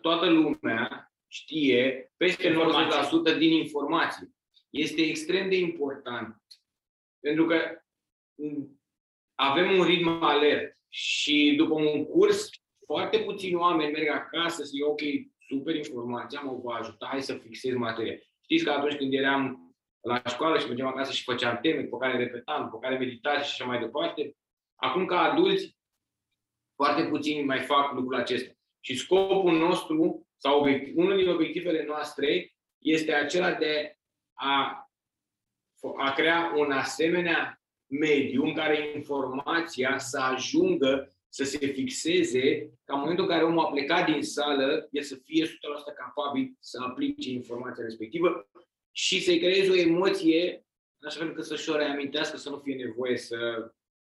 toată 0.00 0.30
lumea 0.30 1.12
știe 1.28 2.12
peste 2.16 2.52
90% 3.34 3.38
din 3.38 3.52
informații. 3.52 4.34
Este 4.70 5.02
extrem 5.02 5.48
de 5.48 5.56
important. 5.56 6.42
Pentru 7.20 7.46
că 7.46 7.56
avem 9.36 9.78
un 9.78 9.84
ritm 9.84 10.08
alert 10.08 10.78
și 10.88 11.54
după 11.56 11.74
un 11.74 12.04
curs, 12.04 12.50
foarte 12.86 13.18
puțini 13.18 13.54
oameni 13.54 13.92
merg 13.92 14.08
acasă 14.08 14.62
să 14.62 14.64
zic, 14.64 14.84
ok, 14.84 15.00
super 15.48 15.74
informația, 15.74 16.40
mă 16.40 16.60
va 16.62 16.74
ajuta, 16.74 17.06
hai 17.10 17.22
să 17.22 17.34
fixez 17.34 17.74
materia. 17.74 18.16
Știți 18.42 18.64
că 18.64 18.70
atunci 18.70 18.96
când 18.96 19.12
eram 19.12 19.74
la 20.00 20.22
școală 20.28 20.58
și 20.58 20.66
mergeam 20.66 20.88
acasă 20.88 21.12
și 21.12 21.22
făceam 21.22 21.58
teme 21.62 21.82
pe 21.82 21.96
care 22.00 22.16
repetam, 22.16 22.70
pe 22.70 22.76
care 22.80 22.98
meditați 22.98 23.48
și 23.48 23.62
așa 23.62 23.64
mai 23.64 23.78
departe, 23.78 24.36
acum 24.74 25.06
ca 25.06 25.20
adulți, 25.20 25.76
foarte 26.74 27.08
puțini 27.08 27.44
mai 27.44 27.60
fac 27.60 27.92
lucrul 27.92 28.14
acesta. 28.14 28.52
Și 28.80 28.96
scopul 28.96 29.58
nostru 29.58 30.26
sau 30.36 30.66
unul 30.94 31.16
din 31.16 31.28
obiectivele 31.28 31.84
noastre 31.84 32.54
este 32.78 33.12
acela 33.12 33.52
de 33.52 33.96
a, 34.32 34.88
a 35.96 36.12
crea 36.12 36.52
un 36.56 36.70
asemenea 36.70 37.60
mediu 37.86 38.44
în 38.44 38.54
care 38.54 38.92
informația 38.94 39.98
să 39.98 40.18
ajungă 40.18 41.10
să 41.28 41.44
se 41.44 41.66
fixeze, 41.66 42.70
ca 42.84 42.94
în 42.94 43.00
momentul 43.00 43.24
în 43.24 43.30
care 43.30 43.44
omul 43.44 43.64
a 43.64 43.70
plecat 43.70 44.10
din 44.10 44.22
sală, 44.22 44.88
el 44.90 45.02
să 45.02 45.16
fie 45.16 45.46
100% 45.46 45.48
capabil 45.96 46.56
să 46.60 46.82
aplice 46.82 47.30
informația 47.30 47.84
respectivă 47.84 48.48
și 48.90 49.20
să-i 49.20 49.38
creeze 49.38 49.70
o 49.70 49.74
emoție 49.74 50.66
în 50.98 51.08
așa 51.08 51.18
fel 51.18 51.28
încât 51.28 51.44
să-și 51.44 51.70
o 51.70 51.76
reamintească, 51.76 52.36
să 52.36 52.50
nu 52.50 52.58
fie 52.58 52.74
nevoie 52.74 53.16
să 53.16 53.70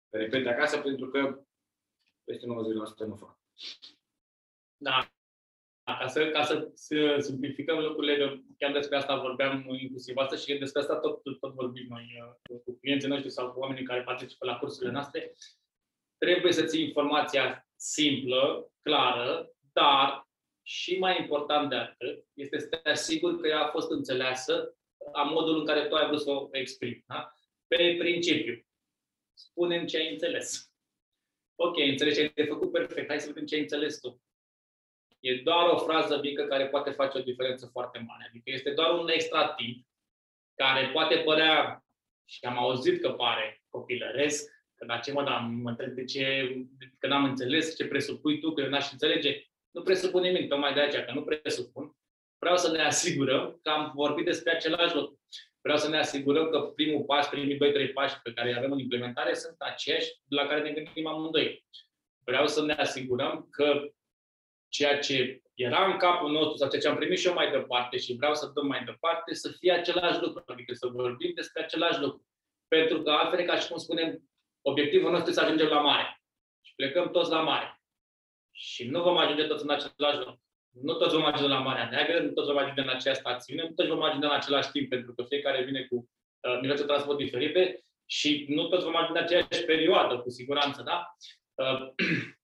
repete 0.10 0.50
acasă, 0.50 0.78
pentru 0.78 1.10
că 1.10 1.44
peste 2.24 2.46
90% 2.46 3.08
nu 3.08 3.16
fac. 3.16 3.40
Da, 4.78 5.12
ca 5.98 6.08
să, 6.08 6.28
ca 6.28 6.44
să, 6.44 6.70
să 6.74 7.18
simplificăm 7.20 7.80
lucrurile, 7.80 8.44
chiar 8.58 8.72
despre 8.72 8.98
asta 8.98 9.20
vorbeam 9.20 9.66
inclusiv 9.80 10.18
astăzi 10.18 10.44
și 10.46 10.58
despre 10.58 10.82
asta 10.82 11.00
tot, 11.00 11.22
tot 11.40 11.54
vorbim 11.54 11.86
noi 11.90 12.06
uh, 12.52 12.60
cu 12.66 12.78
clienții 12.80 13.10
noștri 13.10 13.30
sau 13.30 13.52
cu 13.52 13.60
oamenii 13.60 13.84
care 13.84 14.02
participă 14.02 14.46
la 14.46 14.58
cursurile 14.58 14.92
noastre. 14.92 15.34
Trebuie 16.18 16.52
să 16.52 16.66
ții 16.66 16.84
informația 16.84 17.68
simplă, 17.76 18.72
clară, 18.82 19.52
dar 19.74 20.28
și 20.62 20.98
mai 20.98 21.22
important 21.22 21.70
de 21.70 21.76
atât, 21.76 22.26
este 22.34 22.60
să 22.60 22.68
te 22.68 22.90
asiguri 22.90 23.42
că 23.42 23.48
ea 23.48 23.60
a 23.60 23.70
fost 23.70 23.92
înțeleasă 23.92 24.78
la 25.14 25.24
modul 25.24 25.60
în 25.60 25.66
care 25.66 25.88
tu 25.88 25.96
ai 25.96 26.08
vrut 26.08 26.22
să 26.22 26.30
o 26.30 26.48
exprimi. 26.52 27.04
Da? 27.08 27.34
Pe 27.68 27.96
principiu. 28.00 28.66
Spunem 29.34 29.86
ce 29.86 29.98
ai 29.98 30.12
înțeles. 30.12 30.74
Ok, 31.56 31.78
înțelegi 31.78 32.16
ce 32.16 32.42
ai 32.42 32.48
făcut, 32.48 32.72
perfect. 32.72 33.08
Hai 33.08 33.20
să 33.20 33.28
vedem 33.28 33.46
ce 33.46 33.56
ai 33.56 33.62
înțeles 33.62 34.00
tu. 34.00 34.22
E 35.20 35.36
doar 35.36 35.70
o 35.70 35.78
frază 35.78 36.20
mică 36.24 36.44
care 36.44 36.68
poate 36.68 36.90
face 36.90 37.18
o 37.18 37.22
diferență 37.22 37.70
foarte 37.72 38.04
mare. 38.08 38.26
Adică 38.30 38.52
este 38.52 38.72
doar 38.72 39.00
un 39.00 39.10
extra 39.10 39.48
timp 39.48 39.86
care 40.56 40.90
poate 40.94 41.18
părea, 41.18 41.84
și 42.26 42.46
am 42.46 42.58
auzit 42.58 43.02
că 43.02 43.10
pare 43.10 43.64
copilăresc, 43.70 44.52
că 44.76 44.86
da, 44.86 44.98
ce 44.98 45.12
mă, 45.12 45.24
dar 45.24 45.50
mă 45.62 45.70
întreb 45.70 45.90
de 45.90 46.04
ce, 46.04 46.56
că 47.00 47.08
n-am 47.08 47.24
înțeles 47.24 47.76
ce 47.76 47.88
presupui 47.88 48.40
tu, 48.40 48.52
că 48.52 48.62
eu 48.62 48.70
n-aș 48.70 48.92
înțelege. 48.92 49.44
Nu 49.72 49.82
presupun 49.82 50.22
nimic, 50.22 50.50
tocmai 50.50 50.74
de 50.74 50.80
aceea, 50.80 51.06
că 51.06 51.12
nu 51.14 51.24
presupun. 51.24 51.96
Vreau 52.38 52.58
să 52.58 52.72
ne 52.72 52.82
asigurăm 52.82 53.60
că 53.64 53.70
am 53.70 53.92
vorbit 53.96 54.26
despre 54.26 54.52
același 54.52 54.96
lucru. 54.96 55.20
Vreau 55.62 55.78
să 55.78 55.90
ne 55.90 55.98
asigurăm 55.98 56.50
că 56.50 56.60
primul 56.60 57.04
pas, 57.04 57.30
primii 57.30 57.88
2-3 57.90 57.94
pași 57.94 58.22
pe 58.24 58.34
care 58.34 58.50
îi 58.50 58.58
avem 58.58 58.72
în 58.72 58.80
implementare 58.80 59.34
sunt 59.34 59.56
aceiași 59.58 60.08
la 60.28 60.46
care 60.48 60.62
ne 60.62 60.72
gândim 60.72 61.08
amândoi. 61.08 61.66
Vreau 62.26 62.48
să 62.48 62.66
ne 62.66 62.74
asigurăm 62.74 63.48
că 63.52 63.92
ceea 64.70 65.00
ce 65.00 65.42
era 65.54 65.92
în 65.92 65.98
capul 65.98 66.32
nostru 66.32 66.58
sau 66.58 66.70
ceea 66.70 66.82
ce 66.82 66.88
am 66.88 66.96
primit 66.96 67.20
și 67.20 67.28
eu 67.28 67.34
mai 67.34 67.52
departe 67.52 67.98
și 67.98 68.16
vreau 68.16 68.36
să 68.36 68.52
dăm 68.54 68.68
mai 68.68 68.84
departe, 68.84 69.34
să 69.34 69.50
fie 69.60 69.72
același 69.72 70.22
lucru, 70.22 70.44
adică 70.46 70.74
să 70.74 70.88
vorbim 70.88 71.32
despre 71.36 71.64
același 71.64 72.00
lucru. 72.00 72.28
Pentru 72.68 73.02
că 73.02 73.12
altfel, 73.12 73.46
ca 73.46 73.60
și 73.60 73.68
cum 73.68 73.78
spunem, 73.78 74.30
obiectivul 74.62 75.12
nostru 75.12 75.30
este 75.30 75.42
să 75.42 75.46
ajungem 75.46 75.68
la 75.68 75.82
mare. 75.82 76.22
Și 76.62 76.76
plecăm 76.76 77.12
toți 77.12 77.30
la 77.30 77.42
mare. 77.42 77.82
și 78.52 78.90
nu 78.90 79.02
vom 79.02 79.18
ajunge 79.18 79.44
toți 79.44 79.64
în 79.64 79.70
același 79.70 80.18
loc. 80.18 80.38
Nu 80.70 80.94
toți 80.94 81.16
vom 81.16 81.26
ajunge 81.26 81.54
la 81.54 81.60
Marea 81.60 81.90
Neagră, 81.90 82.20
nu 82.20 82.32
toți 82.32 82.48
vom 82.48 82.58
ajunge 82.58 82.82
în 82.82 82.90
aceeași 82.90 83.20
stațiune, 83.20 83.64
nu 83.64 83.74
toți 83.74 83.90
vom 83.90 84.04
ajunge 84.04 84.26
în 84.26 84.32
același 84.32 84.72
timp, 84.72 84.90
pentru 84.90 85.14
că 85.14 85.24
fiecare 85.24 85.64
vine 85.64 85.82
cu 85.84 85.96
uh, 85.96 86.58
mijloace 86.60 86.82
de 86.82 86.88
transport 86.88 87.18
diferite 87.18 87.84
și 88.06 88.46
nu 88.50 88.68
toți 88.68 88.84
vom 88.84 88.96
ajunge 88.96 89.20
în 89.20 89.26
aceeași 89.26 89.66
perioadă, 89.66 90.20
cu 90.20 90.30
siguranță, 90.30 90.82
da? 90.82 91.16
Uh, 91.54 91.94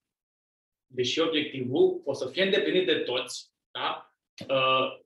deși 0.95 1.19
obiectivul 1.19 2.01
o 2.05 2.13
să 2.13 2.27
fie 2.27 2.43
îndeplinit 2.43 2.85
de 2.85 2.95
toți, 2.95 3.51
da? 3.71 4.15
Uh, 4.49 5.03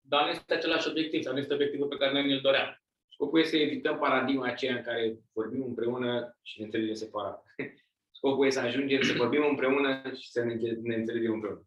dar 0.00 0.24
nu 0.24 0.30
este 0.30 0.54
același 0.54 0.88
obiectiv, 0.88 1.22
sau 1.22 1.32
nu 1.32 1.38
este 1.38 1.54
obiectivul 1.54 1.88
pe 1.88 1.96
care 1.96 2.12
noi 2.12 2.26
ne-l 2.26 2.40
doream. 2.40 2.82
Scopul 3.08 3.40
este 3.40 3.56
să 3.56 3.62
evităm 3.62 3.98
paradigma 3.98 4.46
aceea 4.46 4.76
în 4.76 4.82
care 4.82 5.18
vorbim 5.32 5.62
împreună 5.62 6.38
și 6.42 6.58
ne 6.58 6.64
înțelegem 6.64 6.94
separat. 6.94 7.44
Scopul 8.16 8.46
este 8.46 8.60
să 8.60 8.66
ajungem 8.66 9.02
să 9.02 9.12
vorbim 9.12 9.44
împreună 9.44 10.02
și 10.20 10.30
să 10.30 10.42
ne 10.82 10.94
înțelegem 10.94 11.32
împreună. 11.32 11.66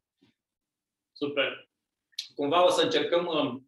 Super. 1.11 1.69
Cumva 2.35 2.65
o 2.65 2.69
să 2.69 2.83
încercăm, 2.83 3.25
uh, 3.25 3.61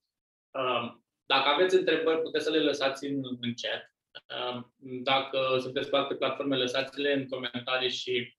uh, 0.61 0.93
dacă 1.25 1.49
aveți 1.49 1.75
întrebări, 1.75 2.21
puteți 2.21 2.43
să 2.43 2.51
le 2.51 2.59
lăsați 2.59 3.05
în, 3.05 3.23
în 3.41 3.53
chat. 3.61 3.93
Uh, 4.35 4.63
dacă 4.79 5.57
sunteți 5.59 5.89
pe 5.89 5.95
alte 5.95 6.15
platforme, 6.15 6.57
lăsați-le 6.57 7.13
în 7.13 7.27
comentarii 7.27 7.89
și 7.89 8.37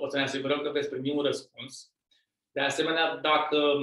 o 0.00 0.08
să 0.08 0.16
ne 0.16 0.22
asigurăm 0.22 0.60
că 0.60 0.70
veți 0.70 0.88
primi 0.88 1.10
un 1.10 1.22
răspuns. 1.22 1.92
De 2.52 2.60
asemenea, 2.60 3.16
dacă 3.16 3.80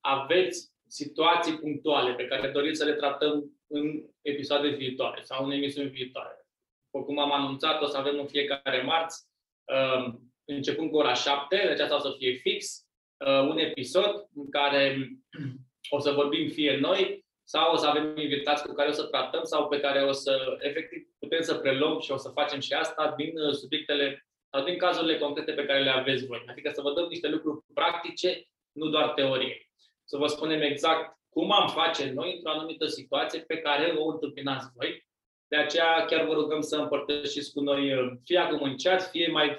aveți 0.00 0.72
situații 0.86 1.58
punctuale 1.58 2.14
pe 2.14 2.26
care 2.26 2.50
doriți 2.50 2.78
să 2.78 2.84
le 2.84 2.94
tratăm 2.94 3.60
în 3.66 4.04
episoade 4.20 4.68
viitoare 4.68 5.22
sau 5.22 5.44
în 5.44 5.50
emisiuni 5.50 5.88
viitoare. 5.88 6.46
După 6.90 7.04
cum 7.04 7.18
am 7.18 7.32
anunțat, 7.32 7.82
o 7.82 7.86
să 7.86 7.96
avem 7.96 8.18
în 8.18 8.26
fiecare 8.26 8.82
marți, 8.82 9.28
um, 9.64 10.32
începând 10.44 10.90
cu 10.90 10.96
ora 10.96 11.14
7, 11.14 11.56
deci 11.66 11.80
asta 11.80 11.96
o 11.96 11.98
să 11.98 12.14
fie 12.18 12.32
fix, 12.32 12.86
uh, 13.16 13.48
un 13.48 13.58
episod 13.58 14.28
în 14.34 14.50
care 14.50 15.08
o 15.96 15.98
să 15.98 16.10
vorbim 16.10 16.48
fie 16.48 16.76
noi 16.76 17.24
sau 17.52 17.72
o 17.72 17.76
să 17.76 17.86
avem 17.86 18.16
invitați 18.16 18.66
cu 18.66 18.72
care 18.72 18.88
o 18.88 18.92
să 18.92 19.04
tratăm 19.04 19.44
sau 19.44 19.68
pe 19.68 19.80
care 19.80 20.02
o 20.02 20.12
să, 20.12 20.56
efectiv, 20.60 21.08
putem 21.18 21.42
să 21.42 21.54
preluăm 21.54 22.00
și 22.00 22.10
o 22.10 22.16
să 22.16 22.28
facem 22.28 22.60
și 22.60 22.72
asta 22.72 23.14
din 23.16 23.38
uh, 23.38 23.52
subiectele 23.52 24.26
sau 24.50 24.64
din 24.64 24.78
cazurile 24.78 25.18
concrete 25.18 25.52
pe 25.52 25.64
care 25.64 25.82
le 25.82 25.90
aveți 25.90 26.26
voi. 26.26 26.44
Adică 26.46 26.70
să 26.74 26.80
vă 26.80 26.92
dăm 26.92 27.06
niște 27.08 27.28
lucruri 27.28 27.64
practice, 27.74 28.48
nu 28.72 28.88
doar 28.88 29.08
teorie 29.08 29.70
să 30.10 30.16
vă 30.16 30.26
spunem 30.26 30.60
exact 30.60 31.18
cum 31.28 31.52
am 31.52 31.68
face 31.68 32.10
noi 32.10 32.34
într-o 32.34 32.50
anumită 32.50 32.86
situație 32.86 33.40
pe 33.40 33.56
care 33.56 33.94
o 33.96 34.10
întâmpinați 34.10 34.70
voi. 34.74 35.08
De 35.48 35.56
aceea 35.56 36.04
chiar 36.04 36.26
vă 36.26 36.32
rugăm 36.32 36.60
să 36.60 36.76
împărtășiți 36.76 37.52
cu 37.52 37.60
noi, 37.60 37.82
fie 38.24 38.38
acum 38.38 38.62
în 38.62 38.76
chat, 38.76 39.10
fie 39.10 39.28
mai 39.28 39.56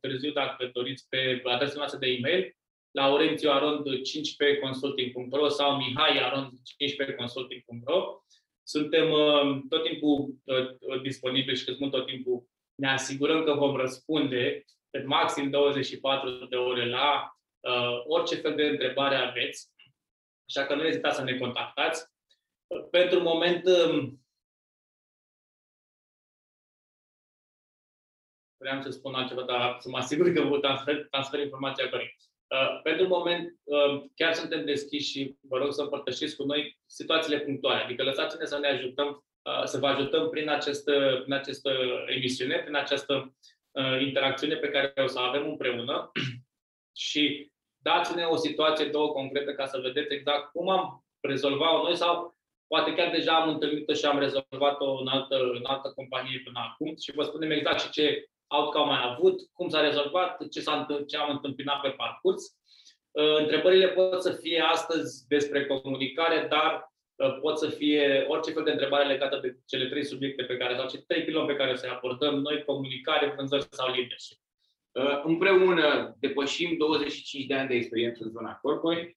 târziu, 0.00 0.32
dacă 0.32 0.70
doriți, 0.72 1.06
pe 1.08 1.42
adresa 1.44 1.74
noastră 1.76 1.98
de 1.98 2.06
e-mail, 2.06 2.56
la 2.92 3.12
orențioarond15consulting.ro 3.12 5.48
sau 5.48 5.80
mihaiarond15consulting.ro. 5.80 8.22
Suntem 8.62 9.10
uh, 9.10 9.60
tot 9.68 9.84
timpul 9.84 10.34
uh, 10.44 10.76
disponibili 11.02 11.56
și 11.56 11.64
cât 11.64 11.90
tot 11.90 12.06
timpul 12.06 12.48
ne 12.74 12.88
asigurăm 12.88 13.44
că 13.44 13.52
vom 13.52 13.76
răspunde 13.76 14.64
pe 14.90 15.02
maxim 15.02 15.50
24 15.50 16.30
de 16.30 16.56
ore 16.56 16.88
la 16.88 17.36
uh, 17.60 18.02
orice 18.06 18.34
fel 18.34 18.54
de 18.54 18.62
întrebare 18.62 19.14
aveți. 19.14 19.70
Așa 20.48 20.66
că 20.66 20.74
nu 20.74 20.86
ezitați 20.86 21.16
să 21.16 21.22
ne 21.22 21.38
contactați. 21.38 22.10
Pentru 22.90 23.20
moment, 23.20 23.66
um, 23.66 24.24
vreau 28.56 28.82
să 28.82 28.90
spun 28.90 29.14
altceva, 29.14 29.42
dar 29.42 29.76
să 29.80 29.88
mă 29.88 29.96
asigur 29.96 30.32
că 30.32 30.40
vă 30.40 30.58
transfer, 30.58 31.06
transfer 31.10 31.40
informația 31.40 31.88
corect. 31.88 32.31
Uh, 32.52 32.80
pentru 32.82 33.06
moment, 33.06 33.54
uh, 33.64 34.04
chiar 34.14 34.34
suntem 34.34 34.64
deschiși 34.64 35.10
și 35.10 35.36
vă 35.40 35.58
rog 35.58 35.72
să 35.72 35.82
împărtășiți 35.82 36.36
cu 36.36 36.44
noi 36.44 36.78
situațiile 36.86 37.40
punctuale. 37.40 37.82
Adică 37.82 38.02
lăsați-ne 38.02 38.44
să 38.44 38.58
ne 38.58 38.68
ajutăm, 38.68 39.24
uh, 39.42 39.64
să 39.64 39.78
vă 39.78 39.86
ajutăm 39.86 40.28
prin 40.30 40.48
această, 40.48 41.18
prin 41.20 41.32
această 41.32 41.70
emisiune, 42.06 42.58
prin 42.58 42.74
această 42.74 43.34
uh, 43.70 44.00
interacțiune 44.00 44.56
pe 44.56 44.68
care 44.68 44.92
o 44.96 45.06
să 45.06 45.18
avem 45.18 45.48
împreună 45.48 46.10
și 47.06 47.50
dați-ne 47.82 48.24
o 48.24 48.36
situație, 48.36 48.86
două 48.86 49.12
concrete, 49.12 49.52
ca 49.52 49.66
să 49.66 49.80
vedeți 49.82 50.14
exact 50.14 50.50
cum 50.50 50.68
am 50.68 51.04
rezolvat-o 51.20 51.82
noi 51.82 51.96
sau 51.96 52.36
poate 52.66 52.94
chiar 52.94 53.10
deja 53.10 53.32
am 53.32 53.48
întâlnit-o 53.48 53.92
și 53.92 54.04
am 54.04 54.18
rezolvat-o 54.18 54.96
în 54.96 55.06
altă, 55.06 55.36
în 55.36 55.64
altă 55.64 55.92
companie 55.96 56.40
până 56.44 56.58
acum 56.70 56.96
și 56.96 57.12
vă 57.14 57.22
spunem 57.22 57.50
exact 57.50 57.80
și 57.80 57.90
ce 57.90 58.26
outcome 58.52 58.92
am 58.92 59.10
avut, 59.10 59.40
cum 59.52 59.68
s-a 59.68 59.80
rezolvat, 59.80 60.48
ce, 60.48 60.60
s-a, 60.60 60.86
ce 61.06 61.16
am 61.16 61.30
întâmpinat 61.30 61.80
pe 61.80 61.88
parcurs. 61.88 62.56
Uh, 63.10 63.36
întrebările 63.38 63.88
pot 63.88 64.22
să 64.22 64.32
fie 64.32 64.60
astăzi 64.60 65.26
despre 65.28 65.66
comunicare, 65.66 66.46
dar 66.50 66.92
uh, 67.14 67.38
pot 67.40 67.58
să 67.58 67.68
fie 67.68 68.24
orice 68.28 68.50
fel 68.50 68.64
de 68.64 68.70
întrebare 68.70 69.06
legată 69.06 69.38
de 69.42 69.58
cele 69.66 69.88
trei 69.88 70.04
subiecte 70.04 70.42
pe 70.42 70.56
care, 70.56 70.76
sau 70.76 70.88
cele 70.88 71.04
trei 71.06 71.24
piloni 71.24 71.46
pe 71.46 71.56
care 71.56 71.70
o 71.70 71.74
să-i 71.74 71.90
abordăm 71.90 72.34
noi, 72.34 72.64
comunicare, 72.64 73.34
vânzări 73.36 73.66
sau 73.70 73.86
leadership. 73.86 74.38
Uh, 74.92 75.22
împreună 75.24 76.16
depășim 76.20 76.76
25 76.76 77.46
de 77.46 77.54
ani 77.54 77.68
de 77.68 77.74
experiență 77.74 78.24
în 78.24 78.30
zona 78.30 78.54
corporate. 78.54 79.16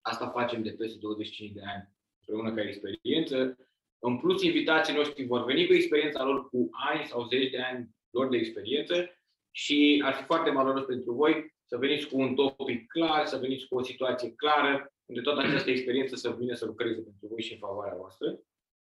Asta 0.00 0.30
facem 0.30 0.62
de 0.62 0.70
peste 0.70 0.98
25 0.98 1.52
de 1.52 1.60
ani 1.64 1.88
împreună 2.26 2.54
ca 2.54 2.68
experiență. 2.68 3.56
În 3.98 4.18
plus, 4.18 4.42
invitații 4.42 4.94
noștri 4.94 5.26
vor 5.26 5.44
veni 5.44 5.66
cu 5.66 5.72
experiența 5.72 6.24
lor 6.24 6.48
cu 6.48 6.68
ani 6.70 7.04
sau 7.04 7.26
zeci 7.26 7.50
de 7.50 7.58
ani 7.58 7.88
lor 8.12 8.28
de 8.28 8.36
experiență 8.36 9.10
și 9.50 10.02
ar 10.04 10.14
fi 10.14 10.22
foarte 10.24 10.50
valoros 10.50 10.84
pentru 10.84 11.12
voi 11.12 11.54
să 11.64 11.76
veniți 11.76 12.06
cu 12.06 12.20
un 12.20 12.34
topic 12.34 12.86
clar, 12.86 13.26
să 13.26 13.36
veniți 13.36 13.66
cu 13.66 13.74
o 13.74 13.82
situație 13.82 14.32
clară, 14.32 14.92
unde 15.04 15.20
toată 15.20 15.40
această 15.40 15.70
experiență 15.70 16.16
să 16.16 16.34
vină 16.38 16.54
să 16.54 16.64
lucreze 16.64 17.00
pentru 17.00 17.26
voi 17.30 17.42
și 17.42 17.52
în 17.52 17.58
favoarea 17.58 17.96
voastră. 17.96 18.38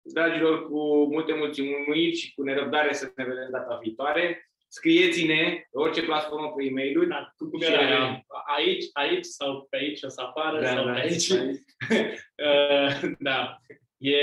Dragilor, 0.01 0.67
cu 0.69 1.05
multe 1.11 1.33
mulțumiri 1.33 2.15
și 2.15 2.33
cu 2.33 2.43
nerăbdare 2.43 2.93
să 2.93 3.11
ne 3.15 3.23
vedem 3.23 3.47
data 3.51 3.79
viitoare 3.81 4.49
scrieți-ne 4.69 5.67
orice 5.71 6.01
platformă 6.01 6.53
pe 6.55 6.63
e-mail-uri. 6.63 7.07
Da, 7.07 7.33
cum 7.37 7.61
era 7.61 8.25
aici, 8.57 8.85
aici 8.93 9.25
sau 9.25 9.67
pe 9.69 9.77
aici 9.77 10.03
o 10.03 10.07
să 10.07 10.21
apară 10.21 10.61
da, 10.61 10.67
sau 10.67 10.85
da, 10.85 10.91
pe 10.91 10.99
aici. 10.99 11.31
aici. 11.31 11.59
uh, 12.45 13.11
da, 13.19 13.57
e, 13.97 14.17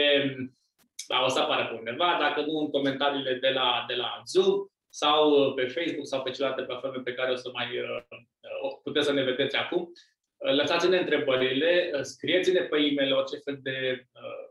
da, 1.06 1.24
o 1.24 1.28
să 1.28 1.40
apară 1.40 1.66
pe 1.66 1.74
undeva, 1.74 2.16
dacă 2.20 2.40
nu 2.40 2.58
în 2.58 2.70
comentariile 2.70 3.34
de 3.34 3.48
la, 3.48 3.84
de 3.88 3.94
la 3.94 4.22
Zoom 4.26 4.66
sau 5.02 5.30
uh, 5.30 5.54
pe 5.54 5.66
Facebook 5.66 6.06
sau 6.06 6.22
pe 6.22 6.30
celelalte 6.30 6.62
platforme 6.62 7.02
pe 7.02 7.14
care 7.14 7.30
o 7.30 7.34
să 7.34 7.50
mai 7.52 7.78
uh, 7.78 8.02
uh 8.10 8.74
puteți 8.82 9.06
să 9.06 9.12
ne 9.12 9.22
vedeți 9.22 9.56
acum. 9.56 9.92
Uh, 10.36 10.54
lăsați-ne 10.54 10.98
întrebările, 10.98 12.02
scrieți-ne 12.02 12.60
pe 12.60 12.76
e-mail 12.76 13.14
orice 13.14 13.36
fel 13.36 13.58
de 13.62 14.06
uh, 14.12 14.46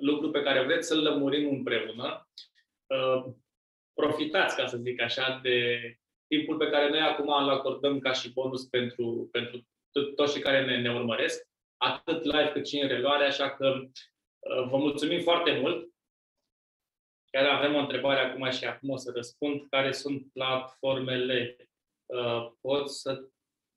lucru 0.00 0.30
pe 0.30 0.42
care 0.42 0.64
vreți 0.64 0.86
să-l 0.86 1.02
lămurim 1.02 1.48
împreună. 1.48 2.28
Uh, 2.86 3.24
profitați, 3.94 4.56
ca 4.56 4.66
să 4.66 4.76
zic 4.76 5.00
așa, 5.00 5.40
de 5.42 5.80
timpul 6.26 6.56
pe 6.56 6.70
care 6.70 6.88
noi 6.88 7.00
acum 7.00 7.28
îl 7.28 7.50
acordăm 7.50 7.98
ca 7.98 8.12
și 8.12 8.32
bonus 8.32 8.64
pentru, 8.64 9.28
pentru 9.32 9.66
toți 10.14 10.32
cei 10.32 10.42
care 10.42 10.64
ne, 10.64 10.80
ne 10.80 10.92
urmăresc, 10.92 11.48
atât 11.76 12.24
live 12.24 12.50
cât 12.52 12.68
și 12.68 12.78
în 12.78 12.88
reluare, 12.88 13.24
așa 13.24 13.50
că 13.50 13.66
uh, 13.78 14.68
vă 14.68 14.76
mulțumim 14.76 15.20
foarte 15.20 15.58
mult. 15.60 15.88
Chiar 17.30 17.46
avem 17.46 17.74
o 17.74 17.78
întrebare 17.78 18.20
acum 18.20 18.50
și 18.50 18.64
acum 18.64 18.90
o 18.90 18.96
să 18.96 19.12
răspund. 19.14 19.68
Care 19.68 19.92
sunt 19.92 20.32
platformele? 20.32 21.56
Uh, 22.06 22.50
pot 22.60 22.90
să... 22.90 23.24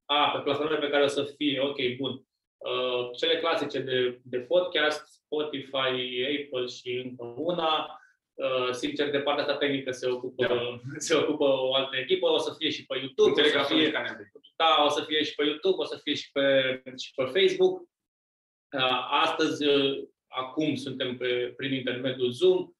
A, 0.06 0.32
pe 0.32 0.44
platformele 0.44 0.80
pe 0.80 0.90
care 0.90 1.04
o 1.04 1.08
să 1.08 1.24
fie. 1.24 1.60
Ok, 1.60 1.78
bun. 1.98 2.12
Uh, 2.58 3.10
cele 3.18 3.40
clasice 3.40 3.80
de, 3.80 4.20
de 4.24 4.38
podcast, 4.38 5.08
Spotify, 5.08 6.24
Apple 6.40 6.66
și 6.66 6.92
încă 7.06 7.34
una. 7.38 7.98
Uh, 8.34 8.72
sincer, 8.72 9.10
de 9.10 9.20
partea 9.20 9.44
asta 9.44 9.58
tehnică 9.58 9.92
se 9.92 10.08
ocupă, 10.08 10.46
da. 10.46 10.80
se 11.08 11.16
ocupă 11.16 11.46
o 11.46 11.74
altă 11.74 11.98
echipă, 11.98 12.30
o 12.30 12.38
să 12.38 12.54
fie 12.58 12.70
și 12.70 12.86
pe 12.86 12.98
YouTube, 12.98 13.42
o 13.42 13.44
să 13.44 13.74
fie, 13.74 13.92
da, 14.56 14.84
o 14.86 14.90
să 14.90 15.04
fie 15.04 15.24
și 15.24 15.36
pe 15.36 15.44
YouTube, 15.44 15.82
o 15.82 15.86
să 15.86 16.00
fie 16.04 16.14
și 16.14 16.32
pe, 16.32 16.82
și 16.98 17.14
pe 17.16 17.24
Facebook. 17.24 17.82
Uh, 18.72 19.08
astăzi, 19.10 19.68
uh, 19.68 20.04
acum 20.28 20.76
suntem 20.76 21.18
pe, 21.18 21.54
prin 21.58 21.74
intermediul 21.74 22.32
Zoom. 22.32 22.72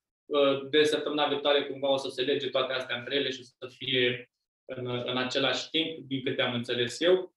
De 0.70 0.84
săptămâna 0.84 1.28
viitoare 1.28 1.66
cumva 1.66 1.90
o 1.90 1.98
să 1.98 2.10
se 2.10 2.22
lege 2.22 2.50
toate 2.50 2.74
astea 2.74 2.98
între 2.98 3.16
ele 3.16 3.30
și 3.30 3.40
o 3.40 3.68
să 3.68 3.76
fie 3.76 4.32
în, 4.66 4.88
în 4.88 5.18
același 5.18 5.70
timp, 5.70 6.08
din 6.08 6.24
câte 6.24 6.42
am 6.42 6.54
înțeles 6.54 7.00
eu. 7.00 7.36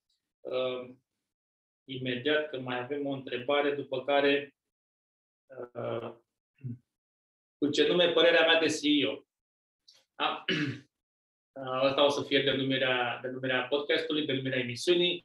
Imediat 1.89 2.51
că 2.51 2.61
mai 2.61 2.79
avem 2.79 3.07
o 3.07 3.11
întrebare, 3.11 3.75
după 3.75 4.05
care 4.05 4.55
cu 7.59 7.71
ce 7.71 7.87
nume 7.87 8.13
părerea 8.13 8.47
mea 8.47 8.61
de 8.61 8.67
CEO. 8.67 9.27
Da? 10.15 10.45
Asta 11.63 12.05
o 12.05 12.09
să 12.09 12.23
fie 12.23 12.43
denumirea, 12.43 13.19
denumirea 13.23 13.67
podcastului, 13.67 14.27
denumirea 14.27 14.59
emisiunii. 14.59 15.25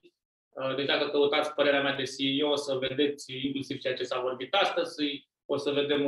Deci 0.76 0.86
dacă 0.86 1.10
căutați 1.10 1.54
părerea 1.54 1.82
mea 1.82 1.96
de 1.96 2.04
CEO, 2.04 2.50
o 2.50 2.56
să 2.56 2.76
vedeți 2.76 3.34
inclusiv 3.46 3.80
ceea 3.80 3.96
ce 3.96 4.04
s-a 4.04 4.22
vorbit 4.22 4.54
astăzi, 4.54 5.28
o 5.46 5.58
să 5.58 5.72
vedem 5.72 6.06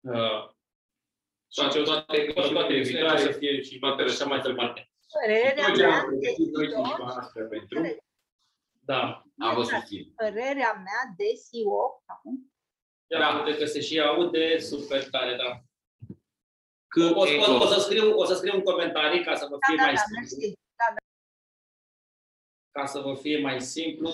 uh, 0.00 0.48
Și 1.52 1.60
toate, 1.60 1.82
toate, 1.82 2.32
toate, 2.32 2.52
toate 2.52 2.72
emisiunile 2.74 3.18
să 3.18 3.30
fie 3.32 3.62
și 3.62 3.78
toate 3.78 4.02
așa 4.02 4.24
mai 4.24 4.40
departe. 4.40 4.90
Părerea 5.20 5.66
Tot 5.66 5.74
ce 5.76 5.86
mea 5.86 5.98
am 6.00 6.10
de 6.10 6.16
pregătit 6.16 6.52
noi 6.54 6.64
și 6.64 6.70
CEO, 6.70 6.80
echipa 6.80 6.96
noastră 7.04 7.44
pentru 7.44 7.96
Da. 8.84 9.24
a 9.38 9.54
vă 9.54 9.62
susține. 9.62 10.12
părerea 10.16 10.72
mea 10.72 11.02
de 11.16 11.24
CEO, 11.24 12.02
acum, 12.06 12.52
Ia 13.10 13.18
Da. 13.18 13.32
da. 13.32 13.38
uite 13.44 13.58
că 13.58 13.64
se 13.64 13.80
și 13.80 14.00
aude 14.00 14.58
super 14.58 15.08
tare, 15.10 15.36
da. 15.36 15.60
Că 16.88 17.02
O, 17.14 17.20
o, 17.20 17.26
eco. 17.26 17.52
o, 17.52 17.66
să 17.66 17.80
scriu, 17.80 18.12
o 18.16 18.24
să 18.24 18.34
scriu 18.34 18.54
un 18.54 18.62
comentariu 18.62 19.22
ca 19.24 19.34
să 19.34 19.46
vă 19.50 19.56
da, 19.60 19.66
fie 19.66 19.76
da, 19.76 19.82
mai 19.84 19.94
da, 19.94 20.00
simplu. 20.00 20.18
mersi. 20.20 20.54
Ca 22.70 22.86
să 22.86 23.00
vă 23.00 23.14
fie 23.14 23.38
mai 23.40 23.60
simplu. 23.60 24.10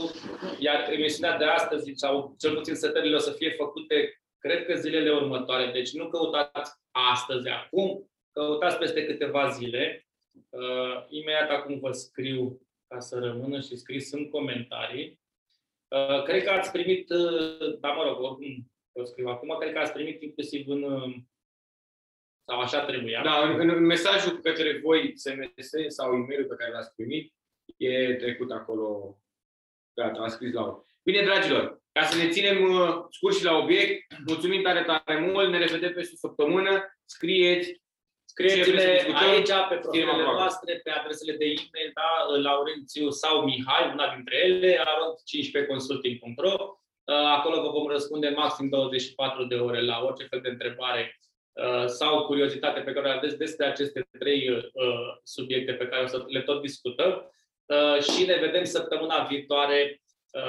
Iar 0.58 0.90
emisiunea 0.92 1.36
de 1.38 1.44
astăzi, 1.44 1.92
sau 1.94 2.34
cel 2.38 2.54
puțin 2.54 2.74
setările, 2.74 3.14
o 3.14 3.18
să 3.18 3.32
fie 3.32 3.50
făcute, 3.50 4.21
cred 4.42 4.66
că 4.66 4.74
zilele 4.74 5.12
următoare. 5.12 5.70
Deci 5.72 5.92
nu 5.92 6.08
căutați 6.08 6.72
astăzi, 6.90 7.48
acum, 7.48 8.10
căutați 8.32 8.78
peste 8.78 9.06
câteva 9.06 9.48
zile. 9.48 10.06
Uh, 10.48 11.04
imediat 11.08 11.50
acum 11.50 11.78
vă 11.78 11.92
scriu 11.92 12.60
ca 12.88 13.00
să 13.00 13.18
rămână 13.18 13.60
și 13.60 13.76
scris 13.76 14.12
în 14.12 14.30
comentarii. 14.30 15.20
Uh, 15.88 16.22
cred 16.22 16.44
că 16.44 16.50
ați 16.50 16.70
primit, 16.70 17.10
uh, 17.10 17.78
da, 17.80 17.92
mă 17.92 18.02
rog, 18.02 18.20
oricum 18.20 18.72
o 18.92 19.04
scriu 19.04 19.28
acum, 19.28 19.56
cred 19.60 19.72
că 19.72 19.78
ați 19.78 19.92
primit 19.92 20.22
inclusiv 20.22 20.68
în, 20.68 20.82
uh, 20.82 21.14
sau 22.44 22.60
așa 22.60 22.84
trebuia. 22.84 23.22
Da, 23.22 23.48
în, 23.48 23.68
în 23.68 23.84
mesajul 23.84 24.40
către 24.40 24.78
voi 24.78 25.16
SMS 25.16 25.70
sau 25.86 26.14
e-mailul 26.14 26.46
pe 26.46 26.54
care 26.54 26.72
l-ați 26.72 26.94
primit, 26.94 27.34
e 27.76 28.14
trecut 28.14 28.50
acolo. 28.50 29.16
Gata, 29.94 30.20
am 30.20 30.28
scris 30.28 30.52
la 30.52 30.62
ori. 30.62 30.84
Bine, 31.02 31.22
dragilor, 31.22 31.81
ca 31.92 32.04
să 32.04 32.16
ne 32.16 32.28
ținem 32.28 32.62
uh, 32.72 32.88
scurt 33.10 33.36
și 33.36 33.44
la 33.44 33.56
obiect, 33.56 34.14
mulțumim 34.26 34.62
tare, 34.62 34.82
tare 34.82 35.20
mult, 35.20 35.50
ne 35.50 35.58
revedem 35.58 35.92
peste 35.92 36.12
o 36.14 36.26
săptămână, 36.28 36.98
scrieți, 37.04 37.80
Scrieți-ne 38.24 38.64
Ce 38.64 38.70
vreți 38.70 38.86
să 38.86 38.92
discutăm? 38.92 39.28
aici, 39.30 39.52
pe 39.68 39.74
profilele 39.74 40.10
aproape. 40.10 40.38
noastre, 40.38 40.80
pe 40.84 40.90
adresele 40.90 41.36
de 41.36 41.44
e-mail, 41.44 41.90
da, 41.94 42.36
Laurențiu 42.48 43.10
sau 43.10 43.44
Mihai, 43.44 43.90
una 43.92 44.14
dintre 44.14 44.36
ele, 44.36 44.76
arond15consulting.ro. 44.76 46.54
Uh, 47.04 47.14
Acolo 47.14 47.60
vă 47.62 47.68
vom 47.68 47.86
răspunde 47.86 48.28
maxim 48.28 48.68
24 48.68 49.44
de 49.44 49.54
ore 49.54 49.82
la 49.82 50.02
orice 50.04 50.24
fel 50.24 50.40
de 50.40 50.48
întrebare 50.48 51.20
uh, 51.52 51.86
sau 51.86 52.24
curiozitate 52.26 52.80
pe 52.80 52.92
care 52.92 53.08
o 53.08 53.10
aveți 53.10 53.38
despre 53.38 53.66
aceste 53.66 54.08
trei 54.18 54.48
uh, 54.50 54.62
subiecte 55.22 55.72
pe 55.72 55.86
care 55.86 56.02
o 56.02 56.06
să 56.06 56.24
le 56.28 56.40
tot 56.42 56.60
discutăm. 56.60 57.32
Uh, 57.66 58.02
Și 58.02 58.24
ne 58.26 58.34
vedem 58.34 58.64
săptămâna 58.64 59.24
viitoare 59.24 59.80
uh, 59.90 60.01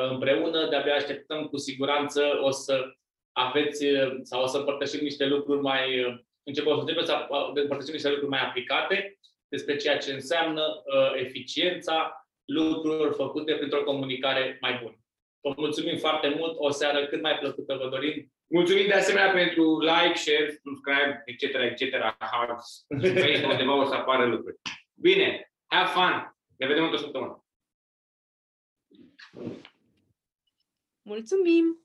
împreună. 0.09 0.67
De-abia 0.69 0.95
așteptăm 0.95 1.45
cu 1.45 1.57
siguranță 1.57 2.39
o 2.41 2.49
să 2.49 2.95
aveți 3.31 3.85
uh, 3.85 4.19
sau 4.21 4.43
o 4.43 4.45
să 4.45 4.57
împărtășim 4.57 4.99
niște 4.99 5.25
lucruri 5.25 5.61
mai 5.61 6.03
uh, 6.03 6.19
începem 6.43 6.73
să 6.73 6.79
începem 6.79 7.05
să 7.05 7.27
uh, 7.29 7.51
împărtășim 7.53 7.93
niște 7.93 8.09
lucruri 8.09 8.29
mai 8.29 8.45
aplicate 8.45 9.19
despre 9.47 9.75
ceea 9.75 9.97
ce 9.97 10.13
înseamnă 10.13 10.61
uh, 10.61 11.21
eficiența 11.21 12.27
lucrurilor 12.45 13.13
făcute 13.13 13.55
printr-o 13.55 13.83
comunicare 13.83 14.57
mai 14.61 14.79
bună. 14.81 14.97
Vă 15.41 15.53
mulțumim 15.57 15.97
foarte 15.97 16.29
mult, 16.37 16.53
o 16.57 16.69
seară 16.69 17.05
cât 17.05 17.21
mai 17.21 17.37
plăcută 17.37 17.75
vă 17.75 17.89
dorim. 17.89 18.31
Mulțumim 18.47 18.87
de 18.87 18.93
asemenea 18.93 19.31
pentru 19.31 19.79
like, 19.79 20.15
share, 20.15 20.59
subscribe, 20.63 21.23
etc., 21.25 21.41
etc., 21.43 22.15
hugs. 22.31 22.85
Pe 23.13 23.21
aici 23.21 23.43
undeva 23.43 23.75
o 23.75 23.85
să 23.85 23.93
apară 23.93 24.25
lucruri. 24.25 24.55
Bine, 24.93 25.51
have 25.65 25.89
fun! 25.89 26.37
Ne 26.57 26.67
vedem 26.67 26.83
într-o 26.83 26.97
săptămână. 26.97 27.45
Mulțumim! 31.03 31.82